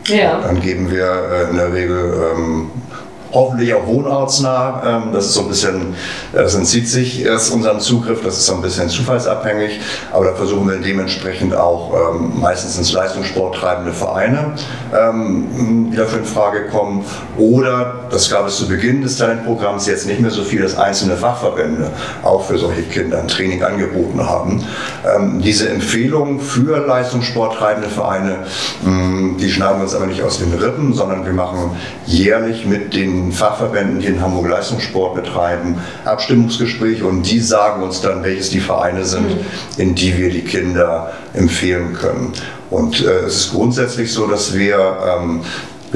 Ja. 0.07 0.41
Dann 0.41 0.61
geben 0.61 0.91
wir 0.91 1.07
äh, 1.07 1.51
in 1.51 1.57
der 1.57 1.73
Regel 1.73 2.33
ähm, 2.37 2.71
hoffentlich 3.37 3.75
auch 3.75 3.87
wohnortsnah. 3.87 4.83
Ähm, 4.85 5.13
das 5.13 5.27
ist 5.27 5.35
so 5.35 5.43
ein 5.43 5.49
bisschen, 5.49 5.95
das 6.33 6.55
entzieht 6.55 6.89
sich 6.89 7.25
erst 7.25 7.53
unserem 7.53 7.81
Zugriff, 7.81 8.23
das 8.25 8.39
ist 8.39 8.47
so 8.47 8.55
ein 8.55 8.63
bisschen 8.63 8.89
zufallsabhängig, 8.89 9.81
aber 10.13 10.27
da 10.27 10.35
versuchen 10.35 10.69
wir 10.69 10.79
dementsprechend 10.79 11.55
auch 11.55 11.95
ähm, 11.95 12.41
meistens 12.41 12.79
ins 12.79 12.93
Leistungssport 12.93 13.57
treibende 13.57 13.93
Vereine 13.93 14.55
ähm, 14.95 15.91
die 15.91 15.97
dafür 15.97 16.21
in 16.21 16.25
Frage 16.25 16.67
kommen. 16.67 17.05
Oder, 17.37 18.07
das 18.11 18.31
gab 18.31 18.47
es 18.47 18.57
zu 18.57 18.69
Beginn 18.69 19.03
des 19.03 19.19
Talentprogramms 19.19 19.87
jetzt 19.87 20.07
nicht 20.07 20.21
mehr 20.21 20.31
so 20.31 20.43
viel, 20.43 20.63
dass 20.63 20.77
einzelne 20.77 21.17
Fachverbände 21.17 21.91
auch 22.23 22.45
für 22.45 22.59
solche 22.59 22.83
Kinder 22.83 23.19
ein 23.19 23.29
Training 23.29 23.63
angeboten 23.63 24.21
haben. 24.25 24.65
Ähm, 25.05 25.41
diese 25.41 25.69
Empfehlungen 25.69 26.41
für 26.41 26.87
Leistungssport 26.87 27.57
treibende 27.57 27.89
Vereine, 27.89 28.39
mh, 28.85 29.39
die 29.39 29.51
schneiden 29.51 29.79
wir 29.79 29.85
uns 29.85 29.95
aber 29.95 30.07
nicht 30.07 30.23
aus 30.23 30.39
den 30.39 30.53
Rippen, 30.53 30.95
sondern 30.95 31.25
wir 31.25 31.33
machen 31.33 31.71
jährlich 32.07 32.67
mit 32.67 32.95
den 32.95 33.26
Fachverbänden, 33.33 34.01
die 34.01 34.07
in 34.07 34.21
Hamburg 34.21 34.49
Leistungssport 34.49 35.15
betreiben, 35.15 35.79
Abstimmungsgespräche 36.05 37.05
und 37.05 37.31
die 37.31 37.41
sagen 37.41 37.83
uns 37.83 38.01
dann, 38.01 38.23
welches 38.23 38.51
die 38.51 38.61
Vereine 38.61 39.05
sind, 39.05 39.37
in 39.77 39.95
die 39.95 40.17
wir 40.17 40.31
die 40.31 40.43
Kinder 40.43 41.13
empfehlen 41.35 41.95
können. 41.95 42.33
Und 42.71 43.05
äh, 43.05 43.21
es 43.27 43.37
ist 43.37 43.53
grundsätzlich 43.53 44.13
so, 44.13 44.27
dass 44.27 44.55
wir 44.55 44.99
ähm, 45.07 45.43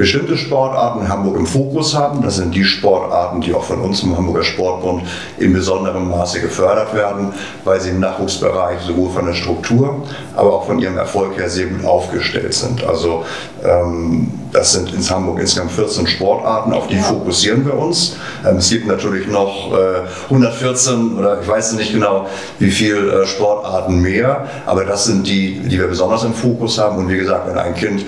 bestimmte 0.01 0.35
Sportarten 0.35 1.01
in 1.01 1.09
Hamburg 1.09 1.37
im 1.37 1.45
Fokus 1.45 1.95
haben. 1.95 2.23
Das 2.23 2.37
sind 2.37 2.55
die 2.55 2.63
Sportarten, 2.63 3.39
die 3.41 3.53
auch 3.53 3.63
von 3.63 3.79
uns 3.81 4.01
im 4.01 4.17
Hamburger 4.17 4.43
Sportbund 4.43 5.03
in 5.37 5.53
besonderem 5.53 6.09
Maße 6.09 6.41
gefördert 6.41 6.95
werden, 6.95 7.33
weil 7.65 7.79
sie 7.79 7.91
im 7.91 7.99
Nachwuchsbereich 7.99 8.79
sowohl 8.81 9.11
von 9.11 9.27
der 9.27 9.35
Struktur, 9.35 10.01
aber 10.35 10.53
auch 10.55 10.65
von 10.65 10.79
ihrem 10.79 10.97
Erfolg 10.97 11.37
her 11.37 11.47
sehr 11.47 11.67
gut 11.67 11.85
aufgestellt 11.85 12.51
sind. 12.51 12.83
Also 12.83 13.23
ähm, 13.63 14.31
das 14.51 14.73
sind 14.73 14.91
in 14.91 15.07
Hamburg 15.07 15.39
insgesamt 15.39 15.71
14 15.71 16.07
Sportarten, 16.07 16.73
auf 16.73 16.87
die 16.87 16.95
Ja. 16.95 17.03
fokussieren 17.03 17.63
wir 17.63 17.77
uns. 17.77 18.15
Ähm, 18.43 18.57
es 18.57 18.71
gibt 18.71 18.87
natürlich 18.87 19.27
noch 19.27 19.71
äh, 19.71 20.07
114 20.29 21.15
oder 21.15 21.39
ich 21.41 21.47
weiß 21.47 21.73
nicht 21.73 21.93
genau, 21.93 22.25
wie 22.57 22.71
viele 22.71 23.21
äh, 23.21 23.25
Sportarten 23.27 24.01
mehr, 24.01 24.47
aber 24.65 24.83
das 24.83 25.05
sind 25.05 25.27
die, 25.27 25.59
die 25.59 25.77
wir 25.79 25.87
besonders 25.87 26.23
im 26.23 26.33
Fokus 26.33 26.79
haben. 26.79 26.97
Und 26.97 27.09
wie 27.09 27.17
gesagt, 27.17 27.47
wenn 27.47 27.57
ein 27.59 27.75
Kind 27.75 28.03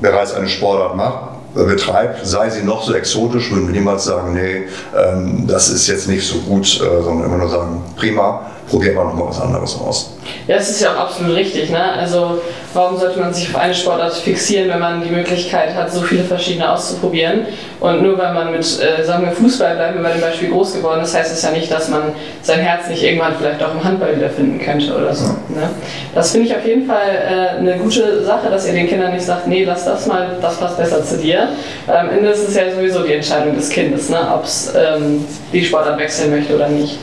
bereits 0.00 0.34
eine 0.34 0.48
Sportart 0.48 0.96
macht, 0.96 1.30
äh, 1.56 1.64
betreibt, 1.64 2.26
sei 2.26 2.48
sie 2.50 2.62
noch 2.62 2.82
so 2.82 2.94
exotisch, 2.94 3.50
würden 3.50 3.66
wir 3.66 3.74
niemals 3.74 4.04
sagen, 4.04 4.34
nee, 4.34 4.68
ähm, 4.96 5.46
das 5.46 5.68
ist 5.68 5.86
jetzt 5.88 6.08
nicht 6.08 6.26
so 6.26 6.38
gut, 6.38 6.66
äh, 6.80 7.02
sondern 7.02 7.26
immer 7.26 7.38
nur 7.38 7.48
sagen, 7.48 7.82
prima, 7.96 8.46
probieren 8.68 8.94
wir 8.94 9.04
nochmal 9.04 9.28
was 9.28 9.40
anderes 9.40 9.76
aus. 9.78 10.12
Ja, 10.46 10.56
das 10.56 10.70
ist 10.70 10.80
ja 10.80 10.94
auch 10.94 11.08
absolut 11.08 11.34
richtig. 11.34 11.70
Ne? 11.70 11.82
Also 11.82 12.40
warum 12.74 12.98
sollte 12.98 13.18
man 13.18 13.32
sich 13.32 13.48
auf 13.48 13.60
eine 13.60 13.74
Sportart 13.74 14.14
fixieren, 14.14 14.68
wenn 14.68 14.78
man 14.78 15.02
die 15.02 15.10
Möglichkeit 15.10 15.74
hat, 15.74 15.92
so 15.92 16.00
viele 16.02 16.24
verschiedene 16.24 16.70
auszuprobieren? 16.70 17.46
Und 17.80 18.02
nur 18.02 18.18
weil 18.18 18.34
man 18.34 18.52
mit, 18.52 18.60
äh, 18.60 19.02
sagen 19.04 19.24
wir, 19.24 19.32
Fußball 19.32 19.74
bleiben 19.74 19.96
wir 19.96 20.02
bei 20.02 20.12
dem 20.12 20.20
Beispiel 20.20 20.50
groß 20.50 20.74
geworden 20.74 21.02
ist, 21.02 21.16
heißt 21.16 21.32
es 21.32 21.42
ja 21.42 21.50
nicht, 21.50 21.70
dass 21.70 21.88
man 21.88 22.12
sein 22.42 22.60
Herz 22.60 22.88
nicht 22.88 23.02
irgendwann 23.02 23.34
vielleicht 23.38 23.62
auch 23.62 23.72
im 23.72 23.82
Handball 23.82 24.14
wiederfinden 24.14 24.60
könnte 24.60 24.94
oder 24.94 25.14
so. 25.14 25.26
Ne? 25.48 25.70
Das 26.14 26.30
finde 26.30 26.46
ich 26.46 26.54
auf 26.54 26.64
jeden 26.64 26.86
Fall 26.86 27.08
äh, 27.08 27.58
eine 27.58 27.76
gute 27.78 28.22
Sache, 28.24 28.50
dass 28.50 28.66
ihr 28.66 28.74
den 28.74 28.86
Kindern 28.88 29.12
nicht 29.14 29.24
sagt, 29.24 29.46
nee, 29.46 29.64
lass 29.64 29.84
das 29.84 30.06
mal, 30.06 30.36
das 30.40 30.58
passt 30.58 30.76
besser 30.76 31.02
zu 31.02 31.16
dir. 31.18 31.48
Weil 31.86 31.96
am 31.96 32.10
Ende 32.10 32.30
ist 32.30 32.48
es 32.48 32.54
ja 32.54 32.70
sowieso 32.74 33.02
die 33.02 33.14
Entscheidung 33.14 33.56
des 33.56 33.70
Kindes, 33.70 34.10
ne? 34.10 34.18
ob 34.32 34.44
es 34.44 34.72
ähm, 34.76 35.24
die 35.52 35.64
Sportart 35.64 35.98
wechseln 35.98 36.30
möchte 36.30 36.54
oder 36.54 36.68
nicht. 36.68 36.98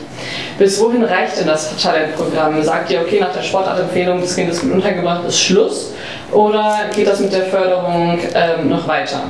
Bis 0.58 0.80
wohin 0.80 1.04
reicht 1.04 1.38
denn 1.38 1.46
das 1.46 1.76
Talentprogramm? 1.76 2.62
Sagt 2.62 2.90
ihr, 2.90 3.00
okay, 3.00 3.20
nach 3.20 3.32
der 3.32 3.42
Sportartempfehlung 3.42 4.20
des 4.20 4.34
Kindes 4.34 4.60
gut 4.60 4.72
untergebracht 4.72 5.24
ist 5.26 5.40
Schluss? 5.40 5.92
Oder 6.32 6.86
geht 6.94 7.06
das 7.06 7.20
mit 7.20 7.32
der 7.32 7.44
Förderung 7.44 8.18
ähm, 8.34 8.68
noch 8.68 8.86
weiter? 8.86 9.22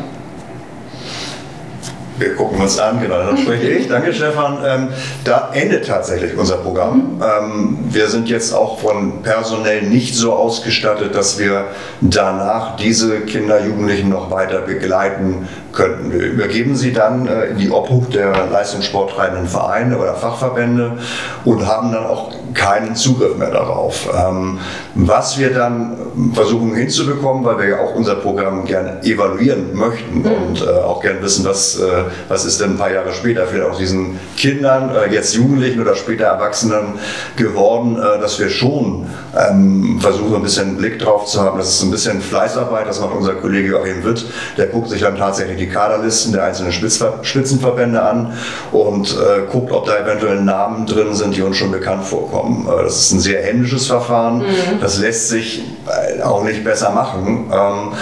Wir 2.19 2.35
gucken 2.35 2.61
uns 2.61 2.79
an, 2.81 3.01
genau, 3.01 3.19
dann 3.19 3.39
spreche 3.39 3.69
ich. 3.69 3.89
Danke, 3.89 4.13
Stefan. 4.13 4.59
Ähm, 4.67 4.89
da 5.25 5.51
endet 5.53 5.87
tatsächlich 5.87 6.37
unser 6.37 6.57
Programm. 6.57 7.23
Ähm, 7.23 7.79
wir 7.91 8.09
sind 8.09 8.29
jetzt 8.29 8.53
auch 8.53 8.81
von 8.81 9.23
personell 9.23 9.83
nicht 9.83 10.17
so 10.17 10.33
ausgestattet, 10.33 11.15
dass 11.15 11.39
wir 11.39 11.67
danach 12.01 12.77
diese 12.77 13.21
Kinder, 13.21 13.65
Jugendlichen 13.65 14.09
noch 14.09 14.33
weiter 14.33 14.63
begleiten 14.63 15.49
könnten. 15.73 16.13
Wir 16.13 16.27
übergeben 16.27 16.75
sie 16.75 16.93
dann 16.93 17.29
äh, 17.29 17.47
in 17.47 17.59
die 17.59 17.71
Obhut 17.71 18.13
der 18.15 18.47
leistungssporttreibenden 18.47 19.47
Vereine 19.47 19.97
oder 19.99 20.15
Fachverbände 20.15 20.99
und 21.45 21.67
haben 21.67 21.93
dann 21.93 22.05
auch 22.05 22.33
keinen 22.59 22.97
Zugriff 22.97 23.37
mehr 23.39 23.51
darauf. 23.51 24.09
Ähm, 24.13 24.59
was 24.95 25.39
wir 25.39 25.55
dann 25.55 25.97
versuchen 26.35 26.75
hinzubekommen, 26.75 27.45
weil 27.45 27.59
wir 27.59 27.69
ja 27.69 27.79
auch 27.79 27.95
unser 27.95 28.17
Programm 28.17 28.65
gerne 28.65 29.01
evaluieren 29.05 29.75
möchten 29.75 30.25
und 30.25 30.61
äh, 30.61 30.69
auch 30.69 31.01
gerne 31.01 31.23
wissen, 31.23 31.45
was, 31.45 31.79
äh, 31.79 31.87
was 32.27 32.45
ist 32.45 32.61
denn 32.61 32.73
ein 32.73 32.77
paar 32.77 32.93
Jahre 32.93 33.13
später 33.13 33.47
vielleicht 33.47 33.71
aus 33.71 33.79
diesen 33.79 34.19
Kindern, 34.37 34.91
äh, 34.95 35.13
jetzt 35.15 35.35
Jugendlichen 35.35 35.81
oder 35.81 35.95
später 35.95 36.25
Erwachsenen 36.25 36.99
geworden, 37.37 37.97
dass 37.97 38.41
wir 38.41 38.51
schon 38.51 39.07
ähm, 39.37 39.99
versuchen, 40.01 40.37
ein 40.37 40.43
bisschen 40.43 40.77
Blick 40.77 40.99
drauf 40.99 41.27
zu 41.27 41.41
haben. 41.41 41.59
Das 41.59 41.69
ist 41.69 41.83
ein 41.83 41.91
bisschen 41.91 42.21
Fleißarbeit, 42.21 42.87
das 42.87 43.01
macht 43.01 43.15
unser 43.15 43.35
Kollege 43.35 43.69
Joachim 43.69 44.05
Witt. 44.05 44.25
Der 44.57 44.67
guckt 44.67 44.89
sich 44.89 45.01
dann 45.01 45.17
tatsächlich 45.17 45.59
die 45.59 45.69
Kaderlisten 45.69 46.33
der 46.33 46.45
einzelnen 46.45 46.73
Spitzver 46.73 47.19
Spitzenverbände 47.23 48.03
an 48.03 48.33
und 48.73 49.11
äh, 49.11 49.51
guckt, 49.51 49.73
ob 49.73 49.87
da 49.87 49.99
eventuell 49.99 50.43
Namen 50.43 50.87
drin 50.87 51.15
sind, 51.15 51.37
die 51.37 51.43
uns 51.43 51.57
schon 51.57 51.71
bekannt 51.71 52.05
vorkommen. 52.05 52.67
Äh, 52.69 52.85
das 52.85 52.99
ist 52.99 53.13
ein 53.13 53.21
sehr 53.21 53.43
händisches 53.43 53.87
Verfahren. 53.87 54.45
Das 54.81 54.99
lässt 54.99 55.29
sich 55.29 55.63
äh, 55.87 56.23
auch 56.23 56.45
nicht 56.45 56.65
besser 56.65 56.91
machen. 56.91 57.51
Ähm, 57.53 57.93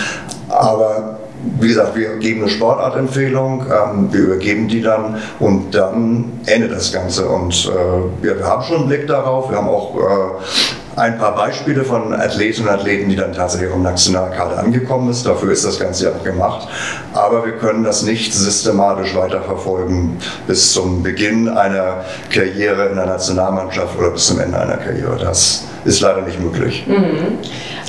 aber 0.49 1.19
wie 1.61 1.69
gesagt, 1.69 1.97
wir 1.97 2.17
geben 2.17 2.43
eine 2.43 2.51
Sportartempfehlung, 2.51 3.67
ähm, 3.67 4.13
wir 4.13 4.21
übergeben 4.21 4.69
die 4.69 4.83
dann 4.83 5.21
und 5.39 5.75
dann 5.75 6.41
endet 6.47 6.73
das 6.73 6.93
Ganze. 6.93 7.29
Und 7.29 7.67
äh, 7.67 8.23
wir, 8.23 8.39
wir 8.39 8.47
haben 8.47 8.63
schon 8.63 8.79
einen 8.79 8.89
Blick 8.89 9.07
darauf, 9.07 9.51
wir 9.51 9.57
haben 9.57 9.69
auch 9.69 9.97
äh, 9.97 10.76
ein 10.97 11.19
paar 11.19 11.35
Beispiele 11.35 11.85
von 11.85 12.15
Athletinnen 12.15 12.69
und 12.69 12.75
Athleten, 12.75 13.11
die 13.11 13.17
dann 13.17 13.35
tatsächlich 13.35 13.71
auch 13.71 13.77
im 13.77 13.83
Nationalkader 13.83 14.59
angekommen 14.59 15.11
ist. 15.11 15.27
Dafür 15.27 15.53
ist 15.53 15.65
das 15.65 15.79
Ganze 15.79 16.07
ja 16.07 16.11
auch 16.13 16.25
gemacht. 16.25 16.69
Aber 17.13 17.45
wir 17.45 17.53
können 17.53 17.85
das 17.85 18.03
nicht 18.03 18.33
systematisch 18.33 19.15
weiterverfolgen 19.15 20.17
bis 20.47 20.73
zum 20.73 21.03
Beginn 21.03 21.49
einer 21.49 22.05
Karriere 22.31 22.87
in 22.87 22.97
der 22.97 23.07
Nationalmannschaft 23.07 23.99
oder 23.99 24.11
bis 24.11 24.27
zum 24.27 24.41
Ende 24.41 24.59
einer 24.59 24.79
Karriere. 24.79 25.19
Das 25.21 25.65
ist 25.85 26.01
leider 26.01 26.23
nicht 26.23 26.41
möglich. 26.41 26.87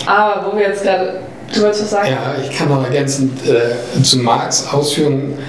Aber 0.05 0.51
wo 0.51 0.57
wir 0.57 0.67
jetzt 0.67 0.83
gerade, 0.83 1.21
du 1.53 1.61
wolltest 1.61 1.83
was 1.83 1.89
sagen? 1.91 2.09
Ja, 2.09 2.35
ich 2.43 2.55
kann 2.55 2.67
noch 2.67 2.83
ergänzend 2.83 3.39
äh, 3.47 4.03
zu 4.03 4.17
Marx 4.19 4.67
Ausführungen 4.71 5.39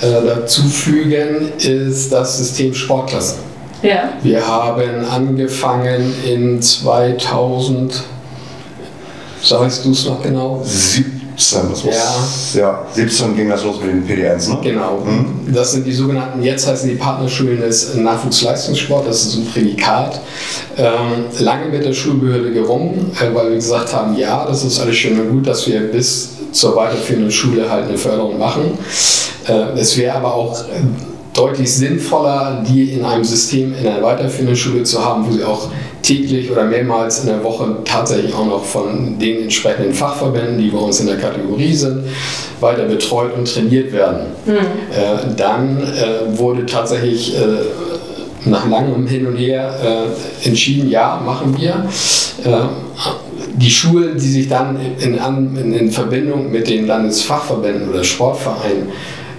äh, 0.00 0.10
dazu 0.26 0.62
fügen, 0.62 1.52
ist 1.58 2.12
das 2.12 2.38
System 2.38 2.74
Sportklasse. 2.74 3.36
Ja. 3.84 4.14
Wir 4.22 4.46
haben 4.46 5.04
angefangen 5.04 6.14
in 6.26 6.60
2000, 6.60 8.02
sagst 9.42 9.84
du 9.84 9.90
es 9.90 10.06
noch 10.06 10.22
genau? 10.22 10.62
Sie 10.64 11.04
17, 11.36 11.70
das 11.70 11.84
muss, 11.84 11.94
ja. 12.54 12.60
ja, 12.60 12.86
17 12.94 13.36
ging 13.36 13.50
das 13.50 13.62
los 13.62 13.80
mit 13.80 13.90
den 13.90 14.06
PDNs, 14.06 14.48
ne? 14.48 14.58
Genau. 14.62 15.02
Mhm. 15.04 15.52
Das 15.52 15.72
sind 15.72 15.86
die 15.86 15.92
sogenannten, 15.92 16.42
jetzt 16.42 16.66
heißen 16.66 16.88
die 16.88 16.94
Partnerschulen 16.94 17.60
des 17.60 17.94
Nachwuchsleistungssport, 17.94 19.06
das 19.06 19.26
ist 19.26 19.36
ein 19.36 19.46
Prädikat. 19.46 20.18
Ähm, 20.78 21.26
lange 21.40 21.66
mit 21.66 21.84
der 21.84 21.92
Schulbehörde 21.92 22.52
gerungen, 22.52 23.12
äh, 23.20 23.34
weil 23.34 23.50
wir 23.50 23.56
gesagt 23.56 23.92
haben, 23.92 24.16
ja, 24.16 24.46
das 24.46 24.64
ist 24.64 24.80
alles 24.80 24.96
schön 24.96 25.20
und 25.20 25.30
gut, 25.30 25.46
dass 25.46 25.66
wir 25.66 25.80
bis 25.80 26.30
zur 26.52 26.74
weiterführenden 26.74 27.30
Schule 27.30 27.68
halt 27.68 27.88
eine 27.88 27.98
Förderung 27.98 28.38
machen. 28.38 28.78
Äh, 29.46 29.78
es 29.78 29.98
wäre 29.98 30.16
aber 30.16 30.32
auch 30.32 30.58
äh, 30.60 31.13
deutlich 31.34 31.72
sinnvoller, 31.72 32.64
die 32.66 32.92
in 32.92 33.04
einem 33.04 33.24
System 33.24 33.74
in 33.74 33.86
einer 33.86 34.02
weiterführenden 34.02 34.56
Schule 34.56 34.84
zu 34.84 35.04
haben, 35.04 35.26
wo 35.26 35.32
sie 35.32 35.44
auch 35.44 35.68
täglich 36.00 36.50
oder 36.50 36.64
mehrmals 36.64 37.20
in 37.20 37.26
der 37.26 37.42
Woche 37.42 37.76
tatsächlich 37.84 38.32
auch 38.34 38.46
noch 38.46 38.64
von 38.64 39.18
den 39.18 39.42
entsprechenden 39.42 39.92
Fachverbänden, 39.92 40.58
die 40.58 40.68
bei 40.68 40.78
uns 40.78 41.00
in 41.00 41.06
der 41.06 41.16
Kategorie 41.16 41.74
sind, 41.74 42.04
weiter 42.60 42.84
betreut 42.84 43.36
und 43.36 43.52
trainiert 43.52 43.92
werden. 43.92 44.26
Mhm. 44.46 44.52
Äh, 44.52 45.34
dann 45.36 45.78
äh, 45.78 46.38
wurde 46.38 46.66
tatsächlich 46.66 47.34
äh, 47.34 47.40
nach 48.48 48.68
langem 48.68 49.06
Hin 49.06 49.26
und 49.26 49.36
Her 49.36 49.74
äh, 49.82 50.46
entschieden, 50.46 50.90
ja, 50.90 51.20
machen 51.24 51.56
wir. 51.58 51.86
Äh, 52.44 52.66
die 53.54 53.70
Schulen, 53.70 54.14
die 54.14 54.30
sich 54.30 54.48
dann 54.48 54.78
in, 55.00 55.14
in, 55.14 55.72
in 55.72 55.90
Verbindung 55.90 56.50
mit 56.50 56.68
den 56.68 56.86
Landesfachverbänden 56.86 57.88
oder 57.88 58.04
Sportvereinen 58.04 58.88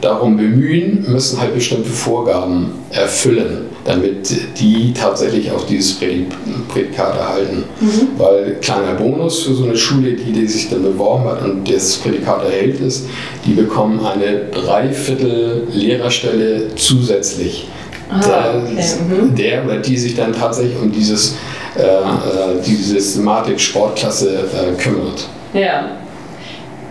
darum 0.06 0.38
bemühen, 0.38 1.06
müssen 1.08 1.40
halt 1.40 1.56
bestimmte 1.56 1.90
Vorgaben 1.90 2.72
erfüllen, 2.92 3.66
damit 3.84 4.30
die 4.60 4.94
tatsächlich 4.94 5.52
auch 5.52 5.66
dieses 5.66 5.96
Prädikat 5.96 7.18
erhalten. 7.18 7.64
Mhm. 7.80 8.10
Weil 8.18 8.58
kleiner 8.62 8.94
Bonus 8.94 9.44
für 9.44 9.54
so 9.54 9.64
eine 9.66 9.76
Schule, 9.76 10.14
die, 10.14 10.32
die 10.32 10.48
sich 10.48 10.70
dann 10.70 10.84
beworben 10.84 11.26
hat 11.26 11.44
und 11.44 11.70
das 11.70 11.98
Prädikat 11.98 12.44
erhält 12.44 12.80
ist, 12.80 13.08
die 13.46 13.54
bekommen 13.54 14.06
eine 14.06 14.46
Dreiviertel 14.52 15.68
Lehrerstelle 15.72 16.76
zusätzlich. 16.76 17.68
Ah, 18.10 18.20
der, 18.20 18.64
okay. 18.64 18.84
mhm. 19.10 19.36
der, 19.36 19.66
oder 19.66 19.78
die 19.78 19.98
sich 19.98 20.16
dann 20.16 20.32
tatsächlich 20.32 20.78
um 20.80 20.92
dieses, 20.92 21.36
äh, 21.76 21.82
äh 21.82 22.62
diese 22.66 22.94
Systematik 22.94 23.60
Sportklasse 23.60 24.30
äh, 24.38 24.82
kümmert. 24.82 25.28
Ja. 25.54 26.05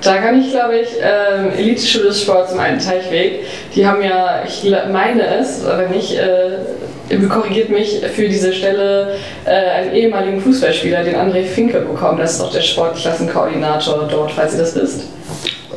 Da 0.05 0.19
kann 0.19 0.41
ich, 0.41 0.51
glaube 0.51 0.77
ich, 0.77 0.89
ähm, 1.01 1.51
Elite-Schule 1.57 2.09
des 2.09 2.21
Sports 2.21 2.53
im 2.53 2.61
Alten 2.61 2.79
Teichweg, 2.79 3.47
die 3.75 3.87
haben 3.87 4.03
ja, 4.03 4.43
ich 4.47 4.63
meine 4.93 5.39
es, 5.39 5.63
wenn 5.65 5.91
nicht, 5.91 6.19
äh, 6.19 7.17
korrigiert 7.29 7.71
mich, 7.71 8.03
für 8.15 8.29
diese 8.29 8.53
Stelle 8.53 9.15
äh, 9.47 9.51
einen 9.51 9.95
ehemaligen 9.95 10.41
Fußballspieler, 10.41 11.05
den 11.05 11.17
André 11.17 11.45
Finke, 11.45 11.81
bekommen. 11.81 12.19
Das 12.19 12.33
ist 12.33 12.41
doch 12.41 12.53
der 12.53 12.61
Sportklassenkoordinator 12.61 14.07
dort, 14.11 14.33
falls 14.33 14.53
ihr 14.53 14.61
das 14.61 14.75
wisst. 14.75 15.05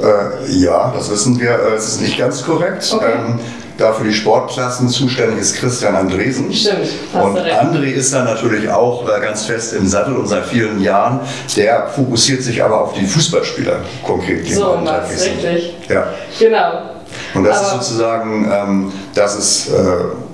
Äh, 0.02 0.52
ja, 0.60 0.94
das 0.96 1.10
wissen 1.10 1.40
wir. 1.40 1.52
Äh, 1.52 1.76
es 1.76 1.88
ist 1.88 2.02
nicht 2.02 2.18
ganz 2.18 2.46
korrekt. 2.46 2.88
Okay. 2.94 3.06
Ähm, 3.14 3.40
da 3.78 3.94
für 3.94 4.04
die 4.04 4.14
Sportklassen 4.14 4.90
zuständig 4.90 5.40
ist 5.40 5.56
Christian 5.56 5.96
Andresen. 5.96 6.52
Stimmt. 6.54 6.90
Und 7.14 7.38
André 7.38 7.92
ist 7.92 8.14
dann 8.14 8.26
natürlich 8.26 8.70
auch 8.70 9.08
äh, 9.08 9.22
ganz 9.22 9.46
fest 9.46 9.74
im 9.74 9.88
Sattel 9.88 10.16
und 10.16 10.28
seit 10.28 10.46
vielen 10.46 10.82
Jahren. 10.82 11.20
Der 11.56 11.88
fokussiert 11.88 12.44
sich 12.44 12.64
aber 12.64 12.82
auf 12.82 12.94
die 12.94 13.06
Fußballspieler 13.06 13.80
konkret. 14.04 14.48
So, 14.48 14.80
was, 14.84 15.12
richtig. 15.12 15.76
Ja. 15.90 16.08
Genau. 16.40 16.82
Und 17.34 17.44
das 17.44 17.58
aber 17.58 17.66
ist 17.66 17.88
sozusagen, 17.88 18.52
ähm, 18.52 18.92
das 19.14 19.36
ist. 19.36 19.70
Äh, 19.70 20.27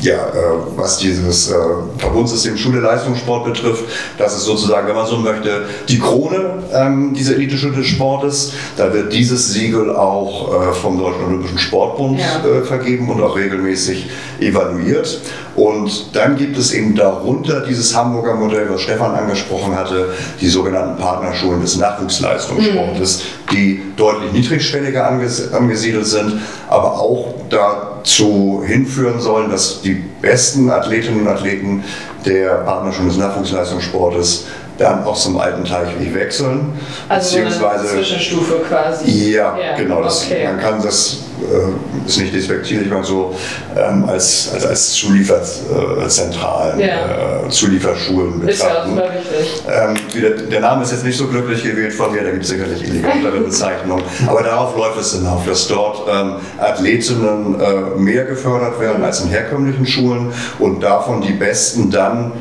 ja, 0.00 0.14
äh, 0.14 0.30
was 0.76 0.98
dieses 0.98 1.50
äh, 1.50 1.54
Verbundsystem 1.98 2.56
Schule 2.56 2.80
Leistungssport 2.80 3.44
betrifft, 3.44 3.84
das 4.18 4.36
ist 4.36 4.44
sozusagen, 4.44 4.88
wenn 4.88 4.94
man 4.94 5.06
so 5.06 5.16
möchte, 5.16 5.62
die 5.88 5.98
Krone 5.98 6.62
ähm, 6.72 7.14
dieser 7.14 7.34
Elite-Schule 7.34 7.76
des 7.76 7.86
Sportes. 7.86 8.52
Da 8.76 8.92
wird 8.92 9.12
dieses 9.12 9.52
Siegel 9.52 9.94
auch 9.94 10.70
äh, 10.70 10.72
vom 10.72 10.98
Deutschen 10.98 11.24
Olympischen 11.24 11.58
Sportbund 11.58 12.18
ja. 12.18 12.48
äh, 12.48 12.62
vergeben 12.62 13.08
und 13.08 13.22
auch 13.22 13.36
regelmäßig 13.36 14.08
evaluiert. 14.40 15.20
Und 15.56 16.14
dann 16.14 16.36
gibt 16.36 16.58
es 16.58 16.72
eben 16.72 16.94
darunter 16.94 17.60
dieses 17.60 17.96
Hamburger 17.96 18.34
Modell, 18.34 18.68
was 18.70 18.82
Stefan 18.82 19.14
angesprochen 19.14 19.74
hatte, 19.74 20.10
die 20.38 20.48
sogenannten 20.48 21.00
Partnerschulen 21.00 21.62
des 21.62 21.78
Nachwuchsleistungssportes, 21.78 23.18
mhm. 23.18 23.54
die 23.54 23.82
deutlich 23.96 24.32
niedrigschwelliger 24.32 25.08
anges 25.08 25.52
angesiedelt 25.54 26.06
sind, 26.06 26.40
aber 26.68 27.00
auch 27.00 27.34
dazu 27.48 28.62
hinführen 28.66 29.18
sollen, 29.20 29.50
dass 29.50 29.80
die 29.80 29.94
besten 30.20 30.68
Athletinnen 30.68 31.22
und 31.22 31.28
Athleten 31.28 31.84
der 32.26 32.56
Partnerschulen 32.56 33.08
des 33.08 33.18
Nachwuchsleistungssportes 33.18 34.44
dann 34.78 35.04
auch 35.04 35.16
zum 35.16 35.38
alten 35.38 35.64
Teichweg 35.64 36.14
wechseln. 36.14 36.72
Also 37.08 37.36
beziehungsweise, 37.36 37.88
eine 37.88 37.98
Zwischenstufe 37.98 38.56
quasi. 38.68 39.32
Ja, 39.32 39.56
ja. 39.58 39.76
genau. 39.76 40.02
Das, 40.02 40.24
okay. 40.24 40.44
Man 40.44 40.60
kann 40.60 40.82
das, 40.82 41.18
äh, 41.40 42.06
ist 42.06 42.18
nicht 42.18 42.34
despektierlich, 42.34 42.90
man 42.90 43.02
so 43.02 43.34
ähm, 43.76 44.04
als, 44.06 44.50
als, 44.52 44.66
als 44.66 44.92
Zulieferzentralen, 44.92 46.80
äh, 46.80 46.88
ja. 46.88 47.44
äh, 47.46 47.48
Zulieferschulen 47.48 48.40
betrachten. 48.40 48.50
Ist 48.50 48.62
ja 48.62 48.82
auch 48.82 48.86
super 48.86 49.08
wichtig. 49.14 49.62
Ähm, 49.66 49.94
der, 50.20 50.30
der, 50.46 50.60
Name 50.60 50.82
ist 50.82 50.92
jetzt 50.92 51.04
nicht 51.04 51.16
so 51.16 51.26
glücklich 51.26 51.62
gewählt 51.62 51.94
von 51.94 52.12
mir, 52.12 52.22
da 52.22 52.30
gibt 52.30 52.42
es 52.42 52.50
sicherlich 52.50 52.84
elegantere 52.84 53.40
Bezeichnungen. 53.44 54.04
Aber 54.26 54.42
darauf 54.42 54.76
läuft 54.76 55.00
es 55.00 55.14
hinauf, 55.14 55.46
dass 55.46 55.68
dort 55.68 56.06
ähm, 56.10 56.34
Athletinnen 56.58 57.58
äh, 57.60 57.98
mehr 57.98 58.24
gefördert 58.24 58.78
werden 58.78 59.02
als 59.02 59.20
in 59.20 59.28
herkömmlichen 59.28 59.86
Schulen 59.86 60.32
und 60.58 60.82
davon 60.82 61.22
die 61.22 61.32
Besten 61.32 61.90
dann 61.90 62.32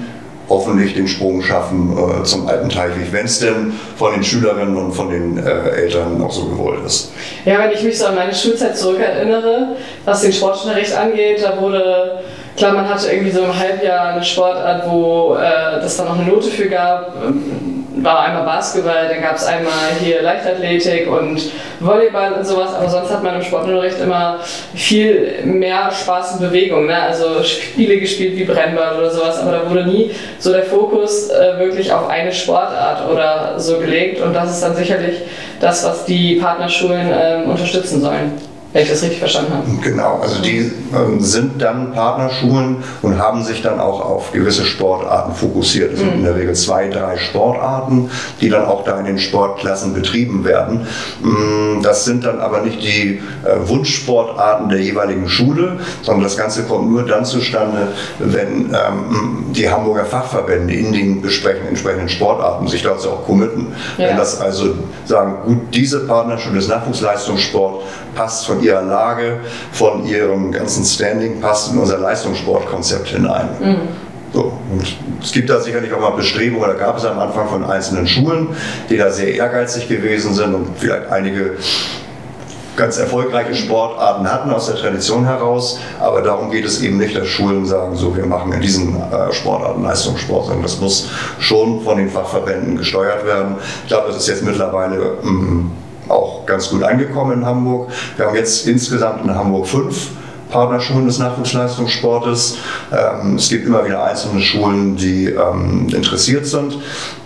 hoffentlich 0.49 0.93
den 0.93 1.07
Sprung 1.07 1.41
schaffen 1.41 1.97
äh, 1.97 2.23
zum 2.23 2.47
alten 2.47 2.69
Teichweg, 2.69 3.11
wenn 3.11 3.25
es 3.25 3.39
denn 3.39 3.73
von 3.97 4.13
den 4.13 4.23
Schülerinnen 4.23 4.75
und 4.75 4.91
von 4.91 5.09
den 5.09 5.37
äh, 5.37 5.69
Eltern 5.69 6.21
auch 6.21 6.31
so 6.31 6.45
gewollt 6.45 6.85
ist. 6.85 7.11
Ja, 7.45 7.59
wenn 7.59 7.71
ich 7.71 7.83
mich 7.83 7.97
so 7.97 8.05
an 8.05 8.15
meine 8.15 8.33
Schulzeit 8.33 8.77
zurückerinnere, 8.77 9.75
was 10.05 10.21
den 10.21 10.33
Sportunterricht 10.33 10.95
angeht, 10.95 11.43
da 11.43 11.59
wurde, 11.59 12.19
klar, 12.55 12.73
man 12.73 12.87
hatte 12.87 13.11
irgendwie 13.11 13.31
so 13.31 13.41
im 13.43 13.57
Halbjahr 13.57 14.13
eine 14.13 14.23
Sportart, 14.23 14.89
wo 14.89 15.35
äh, 15.35 15.79
das 15.79 15.97
dann 15.97 16.07
noch 16.07 16.19
eine 16.19 16.29
Note 16.29 16.47
für 16.49 16.67
gab 16.67 17.13
war 17.97 18.19
einmal 18.21 18.43
Basketball, 18.43 19.07
dann 19.09 19.21
gab 19.21 19.35
es 19.35 19.45
einmal 19.45 19.73
hier 20.01 20.21
Leichtathletik 20.21 21.09
und 21.09 21.41
Volleyball 21.79 22.33
und 22.33 22.45
sowas, 22.45 22.73
aber 22.73 22.89
sonst 22.89 23.11
hat 23.11 23.23
man 23.23 23.35
im 23.35 23.41
Sportunterricht 23.41 23.99
immer 23.99 24.39
viel 24.73 25.43
mehr 25.43 25.91
Spaß 25.91 26.33
und 26.33 26.41
Bewegung, 26.41 26.87
ne? 26.87 27.01
also 27.01 27.43
Spiele 27.43 27.99
gespielt 27.99 28.35
wie 28.37 28.43
Brennball 28.43 28.97
oder 28.97 29.11
sowas, 29.11 29.39
aber 29.39 29.51
da 29.51 29.69
wurde 29.69 29.85
nie 29.85 30.11
so 30.39 30.51
der 30.51 30.63
Fokus 30.63 31.29
äh, 31.29 31.59
wirklich 31.59 31.91
auf 31.91 32.09
eine 32.09 32.31
Sportart 32.31 33.09
oder 33.09 33.59
so 33.59 33.79
gelegt 33.79 34.21
und 34.21 34.33
das 34.33 34.51
ist 34.51 34.63
dann 34.63 34.75
sicherlich 34.75 35.21
das, 35.59 35.85
was 35.85 36.05
die 36.05 36.35
Partnerschulen 36.35 37.11
äh, 37.11 37.43
unterstützen 37.45 38.01
sollen 38.01 38.54
wenn 38.75 38.83
ich 38.83 38.89
das 38.89 39.03
richtig 39.03 39.19
verstanden 39.19 39.53
habe. 39.53 39.65
Genau, 39.81 40.19
also 40.21 40.41
die 40.41 40.69
ähm, 40.93 41.21
sind 41.21 41.61
dann 41.61 41.93
Partnerschulen 41.93 42.83
und 43.01 43.17
haben 43.17 43.41
sich 43.41 43.61
dann 43.61 43.79
auch 43.79 44.01
auf 44.01 44.33
gewisse 44.33 44.65
Sportarten 44.65 45.33
fokussiert. 45.33 45.93
Es 45.93 45.99
sind 45.99 46.09
mhm. 46.09 46.17
in 46.17 46.23
der 46.25 46.35
Regel 46.35 46.55
zwei, 46.55 46.89
drei 46.89 47.15
Sportarten, 47.15 48.09
die 48.41 48.49
dann 48.49 48.65
auch 48.65 48.83
da 48.83 48.99
in 48.99 49.05
den 49.05 49.17
Sportklassen 49.17 49.93
betrieben 49.93 50.43
werden. 50.43 50.87
Mm, 51.21 51.83
das 51.83 52.03
sind 52.03 52.25
dann 52.25 52.41
aber 52.41 52.63
nicht 52.63 52.83
die 52.83 53.21
äh, 53.45 53.65
Wunschsportarten 53.65 54.67
der 54.67 54.81
jeweiligen 54.81 55.29
Schule, 55.29 55.77
sondern 56.01 56.25
das 56.25 56.35
Ganze 56.35 56.63
kommt 56.63 56.91
nur 56.91 57.05
dann 57.05 57.23
zustande, 57.23 57.93
wenn 58.19 58.73
ähm, 58.73 59.45
die 59.53 59.69
Hamburger 59.69 60.03
Fachverbände 60.03 60.73
in 60.73 60.91
den 60.91 61.23
entsprechenden 61.23 62.09
Sportarten 62.09 62.67
sich 62.67 62.83
dazu 62.83 63.11
auch 63.11 63.25
committen. 63.25 63.67
Ja. 63.97 64.09
Wenn 64.09 64.17
das 64.17 64.41
also 64.41 64.75
sagen, 65.05 65.37
gut, 65.45 65.73
diese 65.73 66.05
Partnerschule 66.05 66.55
des 66.55 66.67
Nachwuchsleistungssport 66.67 67.83
passt 68.15 68.47
von 68.47 68.63
ihrer 68.63 68.81
Lage, 68.81 69.41
von 69.71 70.05
ihrem 70.05 70.51
ganzen 70.51 70.83
Standing, 70.83 71.39
passt 71.41 71.71
in 71.71 71.77
unser 71.77 71.99
Leistungssportkonzept 71.99 73.09
hinein. 73.09 73.49
Mhm. 73.59 73.77
So, 74.33 74.51
und 74.71 74.95
es 75.21 75.31
gibt 75.31 75.49
da 75.49 75.59
sicherlich 75.61 75.93
auch 75.93 76.01
mal 76.01 76.09
Bestrebungen, 76.11 76.67
da 76.67 76.73
gab 76.73 76.97
es 76.97 77.05
am 77.05 77.19
Anfang 77.19 77.47
von 77.47 77.63
einzelnen 77.63 78.05
Schulen, 78.05 78.49
die 78.89 78.97
da 78.97 79.09
sehr 79.09 79.33
ehrgeizig 79.33 79.87
gewesen 79.87 80.33
sind 80.33 80.53
und 80.53 80.67
vielleicht 80.77 81.09
einige 81.09 81.55
ganz 82.75 82.97
erfolgreiche 82.97 83.55
Sportarten 83.55 84.29
hatten 84.29 84.51
aus 84.51 84.67
der 84.67 84.75
Tradition 84.75 85.25
heraus, 85.25 85.79
aber 85.99 86.21
darum 86.21 86.51
geht 86.51 86.65
es 86.65 86.81
eben 86.81 86.97
nicht, 86.97 87.15
dass 87.15 87.27
Schulen 87.27 87.65
sagen, 87.65 87.95
so 87.95 88.15
wir 88.15 88.25
machen 88.25 88.51
in 88.51 88.61
diesen 88.61 88.95
äh, 88.95 89.31
Sportarten 89.31 89.83
Leistungssport, 89.83 90.47
sondern 90.47 90.63
das 90.63 90.79
muss 90.81 91.09
schon 91.39 91.81
von 91.81 91.97
den 91.97 92.09
Fachverbänden 92.09 92.77
gesteuert 92.77 93.25
werden. 93.25 93.55
Ich 93.83 93.87
glaube, 93.87 94.07
das 94.07 94.17
ist 94.17 94.27
jetzt 94.27 94.43
mittlerweile 94.43 95.17
mh, 95.21 95.31
mm, 95.31 95.71
auch 96.09 96.45
ganz 96.45 96.69
gut 96.69 96.83
angekommen 96.83 97.39
in 97.39 97.45
Hamburg. 97.45 97.89
Wir 98.17 98.27
haben 98.27 98.35
jetzt 98.35 98.67
insgesamt 98.67 99.23
in 99.23 99.33
Hamburg 99.33 99.67
fünf 99.67 100.09
Partnerschulen 100.49 101.07
des 101.07 101.19
Nachwuchsleistungssportes. 101.19 102.57
Ähm, 102.91 103.35
es 103.35 103.49
gibt 103.49 103.65
immer 103.65 103.85
wieder 103.85 104.03
einzelne 104.03 104.41
Schulen, 104.41 104.95
die 104.95 105.25
ähm, 105.25 105.87
interessiert 105.93 106.45
sind, 106.45 106.77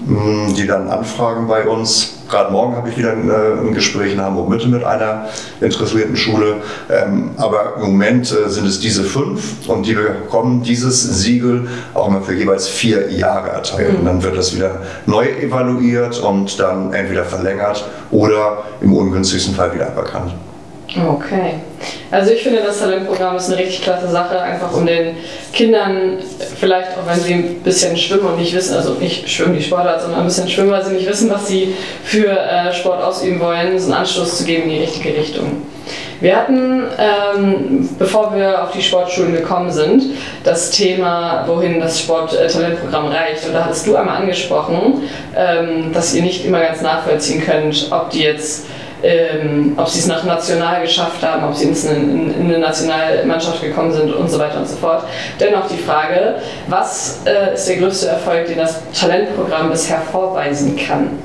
mh, 0.08 0.54
die 0.56 0.66
dann 0.66 0.90
anfragen 0.90 1.48
bei 1.48 1.68
uns. 1.68 2.19
Gerade 2.30 2.52
morgen 2.52 2.76
habe 2.76 2.90
ich 2.90 2.98
wieder 2.98 3.12
ein, 3.12 3.30
äh, 3.30 3.68
ein 3.68 3.74
Gespräch 3.74 4.14
in 4.14 4.22
Hamburg-Mitte 4.22 4.68
mit 4.68 4.84
einer 4.84 5.30
interessierten 5.60 6.16
Schule. 6.16 6.56
Ähm, 6.90 7.32
aber 7.38 7.76
im 7.78 7.92
Moment 7.92 8.32
äh, 8.32 8.50
sind 8.50 8.68
es 8.68 8.80
diese 8.80 9.04
fünf 9.04 9.68
und 9.68 9.86
die 9.86 9.94
bekommen 9.94 10.64
dieses 10.64 11.02
Siegel 11.02 11.68
auch 11.94 12.08
immer 12.08 12.22
für 12.22 12.34
jeweils 12.34 12.68
vier 12.68 13.12
Jahre 13.12 13.50
erteilt. 13.50 13.98
Und 13.98 14.06
dann 14.06 14.24
wird 14.24 14.38
das 14.38 14.56
wieder 14.56 14.82
neu 15.06 15.26
evaluiert 15.26 16.20
und 16.20 16.60
dann 16.60 16.94
entweder 16.94 17.26
verlängert 17.26 17.86
oder 18.12 18.64
im 18.82 18.94
ungünstigsten 18.94 19.56
Fall 19.56 19.74
wieder 19.74 19.88
aberkannt. 19.88 20.34
Okay. 20.96 21.56
Also 22.12 22.32
ich 22.32 22.42
finde, 22.42 22.62
das 22.62 22.80
Talentprogramm 22.80 23.36
ist 23.36 23.52
eine 23.52 23.58
richtig 23.58 23.84
klasse 23.84 24.10
Sache, 24.10 24.42
einfach 24.42 24.74
um 24.74 24.86
den 24.86 25.16
Kindern, 25.54 26.18
vielleicht 26.60 26.90
auch 26.98 27.08
wenn 27.08 27.20
sie 27.20 27.34
ein 27.34 27.56
bisschen 27.64 27.96
schwimmen 27.96 28.26
und 28.26 28.40
nicht 28.40 28.56
wissen, 28.56 28.76
also 28.76 28.94
nicht 28.94 29.30
schwimmen 29.30 29.56
die 29.56 29.64
Sportart, 29.64 30.02
sondern 30.02 30.22
ein 30.22 30.26
bisschen 30.26 30.50
schwimmen, 30.50 30.72
weil 30.72 30.84
sie 30.84 30.94
nicht 30.94 31.08
wissen, 31.08 31.30
was 31.30 31.48
sie 31.48 31.76
für 32.04 32.32
äh, 32.32 32.74
Sport 32.74 33.04
ausüben 33.04 33.40
wollen, 33.40 33.78
so 33.80 33.86
einen 33.86 34.02
Anstoß 34.02 34.40
zu 34.40 34.44
geben 34.46 34.64
in 34.64 34.70
die 34.70 34.80
richtige 34.80 35.16
Richtung. 35.16 35.62
Wir 36.22 36.36
hatten, 36.36 36.84
ähm, 36.98 37.90
bevor 37.98 38.36
wir 38.36 38.64
auf 38.64 38.72
die 38.72 38.82
Sportschulen 38.82 39.32
gekommen 39.32 39.72
sind, 39.72 40.04
das 40.44 40.70
Thema, 40.72 41.46
wohin 41.48 41.80
das 41.80 42.02
Sporttalentprogramm 42.02 43.08
reicht. 43.08 43.46
Und 43.48 43.54
da 43.54 43.66
hattest 43.66 43.88
du 43.88 43.96
einmal 43.96 44.18
angesprochen, 44.18 45.04
ähm, 45.36 45.94
dass 45.94 46.14
ihr 46.14 46.22
nicht 46.22 46.46
immer 46.46 46.60
ganz 46.60 46.82
nachvollziehen 46.82 47.42
könnt, 47.42 47.88
ob 47.92 48.10
die 48.10 48.24
jetzt 48.24 48.66
ähm, 49.04 49.74
ob 49.78 49.88
sie 49.88 50.00
es 50.00 50.08
nach 50.08 50.24
national 50.24 50.82
geschafft 50.82 51.24
haben, 51.24 51.44
ob 51.44 51.56
sie 51.56 51.66
in, 51.66 51.74
in, 51.74 52.34
in, 52.34 52.46
eine 52.46 52.60
Nationalmannschaft 52.60 53.62
gekommen 53.62 53.92
sind 53.92 54.14
und 54.14 54.30
so 54.30 54.40
weiter 54.40 54.60
und 54.60 54.68
so 54.68 54.76
fort. 54.76 55.04
Dennoch 55.40 55.68
die 55.68 55.78
Frage, 55.78 56.36
was 56.68 57.20
äh, 57.26 57.54
ist 57.54 57.68
der 57.68 57.78
größte 57.78 58.08
Erfolg, 58.08 58.48
den 58.48 58.58
das 58.58 58.82
Talentprogramm 58.94 59.70
bisher 59.70 60.02
vorweisen 60.02 60.76
kann? 60.76 61.20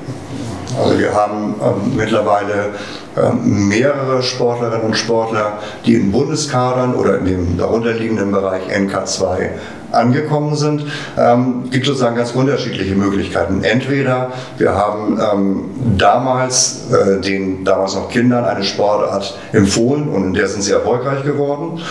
Also 0.81 0.99
wir 0.99 1.13
haben 1.13 1.55
ähm, 1.61 1.95
mittlerweile 1.95 2.73
ähm, 3.17 3.69
mehrere 3.69 4.21
Sportlerinnen 4.21 4.81
und 4.81 4.97
Sportler, 4.97 5.59
die 5.85 5.95
in 5.95 6.11
Bundeskadern 6.11 6.95
oder 6.95 7.19
in 7.19 7.25
dem 7.25 7.57
darunterliegenden 7.57 8.31
Bereich 8.31 8.63
NK2 8.63 9.51
angekommen 9.95 10.55
sind, 10.55 10.85
ähm, 11.17 11.69
gibt 11.71 11.85
sozusagen 11.85 12.15
ganz 12.15 12.31
unterschiedliche 12.31 12.95
Möglichkeiten. 12.95 13.63
Entweder 13.63 14.31
wir 14.57 14.73
haben 14.73 15.19
ähm, 15.19 15.97
damals 15.97 16.91
äh, 16.91 17.21
den 17.21 17.63
damals 17.63 17.95
noch 17.95 18.09
Kindern 18.09 18.45
eine 18.45 18.63
Sportart 18.63 19.37
empfohlen 19.51 20.09
und 20.09 20.23
in 20.23 20.33
der 20.33 20.47
sind 20.47 20.61
sie 20.63 20.71
erfolgreich 20.71 21.23
geworden. 21.23 21.81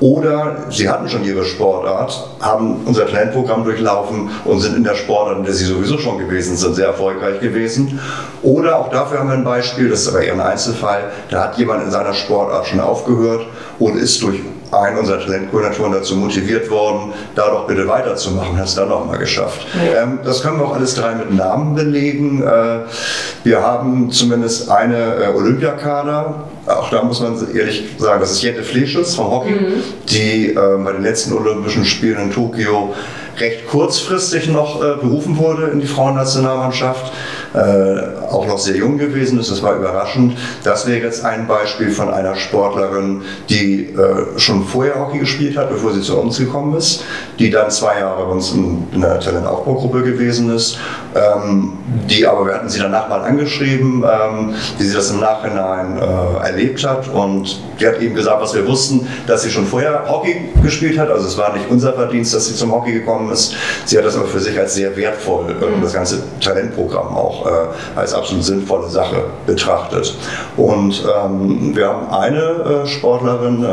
Oder 0.00 0.56
sie 0.70 0.88
hatten 0.88 1.08
schon 1.08 1.24
ihre 1.24 1.44
Sportart, 1.44 2.28
haben 2.40 2.80
unser 2.86 3.06
Talentprogramm 3.06 3.64
durchlaufen 3.64 4.30
und 4.46 4.60
sind 4.60 4.76
in 4.76 4.84
der 4.84 4.94
Sportart, 4.94 5.38
in 5.38 5.44
der 5.44 5.52
sie 5.52 5.66
sowieso 5.66 5.98
schon 5.98 6.18
gewesen 6.18 6.56
sind, 6.56 6.74
sehr 6.74 6.86
erfolgreich 6.86 7.40
gewesen. 7.40 8.00
Oder 8.42 8.78
auch 8.78 8.88
dafür 8.88 9.18
haben 9.20 9.28
wir 9.28 9.34
ein 9.34 9.44
Beispiel, 9.44 9.90
das 9.90 10.00
ist 10.00 10.08
aber 10.08 10.22
eher 10.22 10.32
ein 10.32 10.40
Einzelfall, 10.40 11.10
da 11.28 11.44
hat 11.44 11.58
jemand 11.58 11.84
in 11.84 11.90
seiner 11.90 12.14
Sportart 12.14 12.66
schon 12.66 12.80
aufgehört 12.80 13.46
und 13.78 13.98
ist 13.98 14.22
durch 14.22 14.40
einen 14.72 14.98
unserer 14.98 15.20
Talentkoordinatoren 15.20 15.92
dazu 15.92 16.16
motiviert 16.16 16.70
worden, 16.70 17.12
da 17.34 17.50
doch 17.50 17.66
bitte 17.66 17.86
weiterzumachen, 17.88 18.56
hat 18.56 18.66
es 18.66 18.74
dann 18.74 18.90
auch 18.90 19.04
mal 19.04 19.18
geschafft. 19.18 19.66
Ja. 19.74 20.02
Ähm, 20.02 20.20
das 20.24 20.42
können 20.42 20.58
wir 20.58 20.66
auch 20.66 20.74
alles 20.74 20.94
drei 20.94 21.14
mit 21.14 21.32
Namen 21.32 21.74
belegen. 21.74 22.42
Äh, 22.42 22.80
wir 23.44 23.62
haben 23.62 24.10
zumindest 24.10 24.70
eine 24.70 25.16
äh, 25.16 25.28
Olympiakader, 25.34 26.44
auch 26.66 26.90
da 26.90 27.02
muss 27.02 27.20
man 27.20 27.36
ehrlich 27.54 27.84
sagen, 27.98 28.20
das 28.20 28.32
ist 28.32 28.42
Jette 28.42 28.62
Fleschitz 28.62 29.14
vom 29.14 29.30
Hockey, 29.30 29.52
mhm. 29.52 29.82
die 30.08 30.50
äh, 30.50 30.54
bei 30.84 30.92
den 30.92 31.02
letzten 31.02 31.32
Olympischen 31.32 31.84
Spielen 31.84 32.20
in 32.20 32.32
Tokio 32.32 32.94
recht 33.38 33.66
kurzfristig 33.66 34.48
noch 34.48 34.82
äh, 34.82 34.96
berufen 34.96 35.36
wurde 35.38 35.68
in 35.68 35.80
die 35.80 35.86
Frauennationalmannschaft 35.86 37.12
äh, 37.54 37.58
auch 38.30 38.46
noch 38.46 38.58
sehr 38.58 38.76
jung 38.76 38.98
gewesen 38.98 39.38
ist. 39.40 39.50
Das 39.50 39.62
war 39.62 39.76
überraschend. 39.76 40.36
Das 40.64 40.86
wäre 40.86 41.04
jetzt 41.04 41.24
ein 41.24 41.46
Beispiel 41.46 41.90
von 41.90 42.10
einer 42.10 42.36
Sportlerin, 42.36 43.22
die 43.48 43.86
äh, 43.86 44.38
schon 44.38 44.64
vorher 44.64 45.00
Hockey 45.00 45.18
gespielt 45.18 45.56
hat, 45.56 45.70
bevor 45.70 45.92
sie 45.92 46.02
zu 46.02 46.18
uns 46.18 46.38
gekommen 46.38 46.76
ist, 46.76 47.04
die 47.38 47.50
dann 47.50 47.70
zwei 47.70 48.00
Jahre 48.00 48.24
bei 48.24 48.30
uns 48.30 48.52
in, 48.52 48.86
in 48.92 49.00
der 49.00 49.20
Talentaufbaugruppe 49.20 50.02
gewesen 50.02 50.54
ist, 50.54 50.78
ähm, 51.14 51.72
die 52.08 52.26
aber, 52.26 52.46
wir 52.46 52.54
hatten 52.54 52.68
sie 52.68 52.80
danach 52.80 53.08
mal 53.08 53.20
angeschrieben, 53.22 54.04
ähm, 54.04 54.54
wie 54.78 54.84
sie 54.84 54.94
das 54.94 55.10
im 55.10 55.20
Nachhinein 55.20 55.98
äh, 55.98 56.46
erlebt 56.46 56.86
hat 56.86 57.08
und 57.08 57.60
die 57.80 57.86
hat 57.86 58.00
eben 58.00 58.14
gesagt, 58.14 58.40
was 58.40 58.54
wir 58.54 58.66
wussten, 58.66 59.06
dass 59.26 59.42
sie 59.42 59.50
schon 59.50 59.66
vorher 59.66 60.04
Hockey 60.08 60.50
gespielt 60.62 60.98
hat, 60.98 61.10
also 61.10 61.26
es 61.26 61.36
war 61.38 61.52
nicht 61.54 61.68
unser 61.70 61.94
Verdienst, 61.94 62.34
dass 62.34 62.46
sie 62.46 62.54
zum 62.54 62.72
Hockey 62.72 62.92
gekommen 62.92 63.32
ist. 63.32 63.54
Sie 63.86 63.96
hat 63.96 64.04
das 64.04 64.16
aber 64.16 64.26
für 64.26 64.40
sich 64.40 64.58
als 64.58 64.74
sehr 64.74 64.96
wertvoll, 64.96 65.50
äh, 65.50 65.82
das 65.82 65.92
ganze 65.92 66.22
Talentprogramm 66.40 67.08
auch 67.08 67.46
äh, 67.46 67.50
als 67.96 68.14
absolut 68.20 68.44
sinnvolle 68.44 68.88
Sache 68.88 69.24
betrachtet. 69.46 70.14
Und 70.56 71.02
ähm, 71.04 71.74
wir 71.74 71.88
haben 71.88 72.10
eine 72.10 72.84
äh, 72.84 72.86
Sportlerin, 72.86 73.64
äh, 73.64 73.68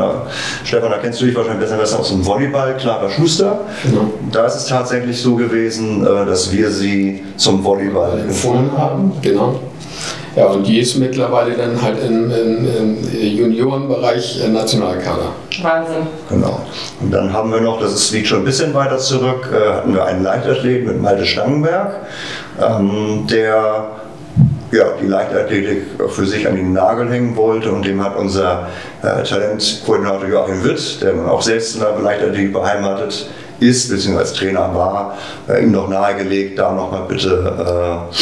Stefan, 0.64 0.90
da 0.90 0.98
kennst 0.98 1.20
du 1.20 1.26
dich 1.26 1.36
wahrscheinlich 1.36 1.60
besser, 1.60 1.76
besser 1.76 2.00
aus 2.00 2.08
dem 2.08 2.24
Volleyball, 2.24 2.76
Clara 2.76 3.08
Schuster. 3.08 3.60
Genau. 3.84 4.12
Da 4.32 4.46
ist 4.46 4.56
es 4.56 4.66
tatsächlich 4.66 5.20
so 5.20 5.36
gewesen, 5.36 6.04
äh, 6.04 6.26
dass 6.26 6.52
wir 6.52 6.70
sie 6.70 7.24
zum 7.36 7.62
Volleyball 7.62 8.20
empfohlen 8.20 8.70
haben. 8.76 9.12
Genau. 9.22 9.60
Ja, 10.36 10.46
und 10.46 10.66
die 10.66 10.78
ist 10.78 10.96
mittlerweile 10.96 11.56
dann 11.56 11.80
halt 11.82 11.96
im, 12.06 12.30
im, 12.30 12.68
im 12.68 12.96
Juniorenbereich 13.12 14.40
Nationalkader. 14.52 15.32
Wahnsinn. 15.62 16.06
Genau. 16.28 16.60
Und 17.00 17.10
dann 17.10 17.32
haben 17.32 17.50
wir 17.50 17.60
noch, 17.60 17.80
das 17.80 17.94
ist, 17.94 18.12
liegt 18.12 18.28
schon 18.28 18.40
ein 18.40 18.44
bisschen 18.44 18.72
weiter 18.72 18.98
zurück, 18.98 19.50
äh, 19.52 19.72
hatten 19.72 19.94
wir 19.94 20.04
einen 20.04 20.22
Leichtathlet 20.22 20.86
mit 20.86 21.02
Malte 21.02 21.26
Stangenberg 21.26 22.06
ähm, 22.60 23.26
der 23.28 23.86
ja, 24.70 24.84
die 25.00 25.06
Leichtathletik 25.06 25.82
für 26.08 26.26
sich 26.26 26.46
an 26.46 26.56
den 26.56 26.72
Nagel 26.72 27.10
hängen 27.10 27.36
wollte 27.36 27.70
und 27.72 27.84
dem 27.84 28.02
hat 28.04 28.16
unser 28.16 28.68
äh, 29.02 29.22
Talentkoordinator 29.22 30.28
Joachim 30.28 30.64
Witt, 30.64 31.02
der 31.02 31.14
auch 31.30 31.42
selbst 31.42 31.74
in 31.76 31.80
der 31.80 31.98
Leichtathletik 31.98 32.52
beheimatet 32.52 33.30
ist, 33.60 33.90
beziehungsweise 33.90 34.18
als 34.18 34.32
Trainer 34.34 34.74
war, 34.74 35.16
äh, 35.48 35.62
ihm 35.62 35.72
noch 35.72 35.88
nahegelegt, 35.88 36.58
da 36.58 36.72
nochmal 36.72 37.02
bitte 37.08 38.08
äh, 38.12 38.14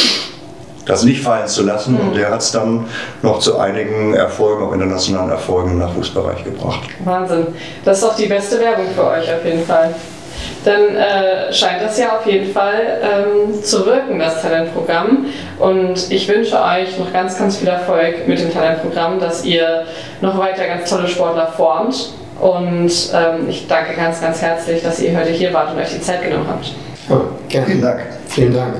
das 0.85 1.03
nicht 1.03 1.21
fallen 1.21 1.47
zu 1.47 1.63
lassen. 1.63 1.93
Mhm. 1.95 1.99
Und 1.99 2.15
der 2.15 2.31
hat 2.31 2.41
es 2.41 2.51
dann 2.51 2.85
noch 3.21 3.39
zu 3.39 3.59
einigen 3.59 4.13
Erfolgen, 4.13 4.63
auch 4.63 4.73
internationalen 4.73 5.29
Erfolgen 5.29 5.71
im 5.71 5.79
Nachwuchsbereich 5.79 6.43
gebracht. 6.45 6.79
Wahnsinn. 7.03 7.47
Das 7.83 7.97
ist 7.97 8.07
doch 8.07 8.15
die 8.15 8.27
beste 8.27 8.59
Werbung 8.59 8.87
für 8.95 9.05
euch 9.05 9.31
auf 9.33 9.43
jeden 9.43 9.65
Fall 9.65 9.93
dann 10.67 10.95
äh, 10.95 11.53
scheint 11.53 11.81
das 11.81 11.97
ja 11.97 12.17
auf 12.17 12.25
jeden 12.25 12.51
Fall 12.51 12.99
ähm, 13.01 13.63
zu 13.63 13.85
wirken, 13.85 14.19
das 14.19 14.41
Talentprogramm. 14.41 15.25
Und 15.59 16.11
ich 16.11 16.27
wünsche 16.27 16.61
euch 16.61 16.97
noch 16.99 17.11
ganz, 17.13 17.37
ganz 17.37 17.57
viel 17.57 17.67
Erfolg 17.67 18.27
mit 18.27 18.39
dem 18.39 18.51
Talentprogramm, 18.51 19.19
dass 19.19 19.45
ihr 19.45 19.85
noch 20.21 20.37
weiter 20.37 20.67
ganz 20.67 20.89
tolle 20.89 21.07
Sportler 21.07 21.47
formt. 21.47 22.11
Und 22.39 22.91
ähm, 23.13 23.49
ich 23.49 23.67
danke 23.67 23.95
ganz, 23.95 24.21
ganz 24.21 24.41
herzlich, 24.41 24.83
dass 24.83 24.99
ihr 24.99 25.17
heute 25.17 25.31
hier 25.31 25.53
wart 25.53 25.73
und 25.73 25.79
euch 25.79 25.89
die 25.89 26.01
Zeit 26.01 26.21
genommen 26.21 26.45
habt. 26.47 26.73
Ja, 27.09 27.21
gerne. 27.49 27.67
Vielen 27.67 27.81
Dank. 27.81 27.99
Vielen 28.27 28.53
Dank. 28.53 28.73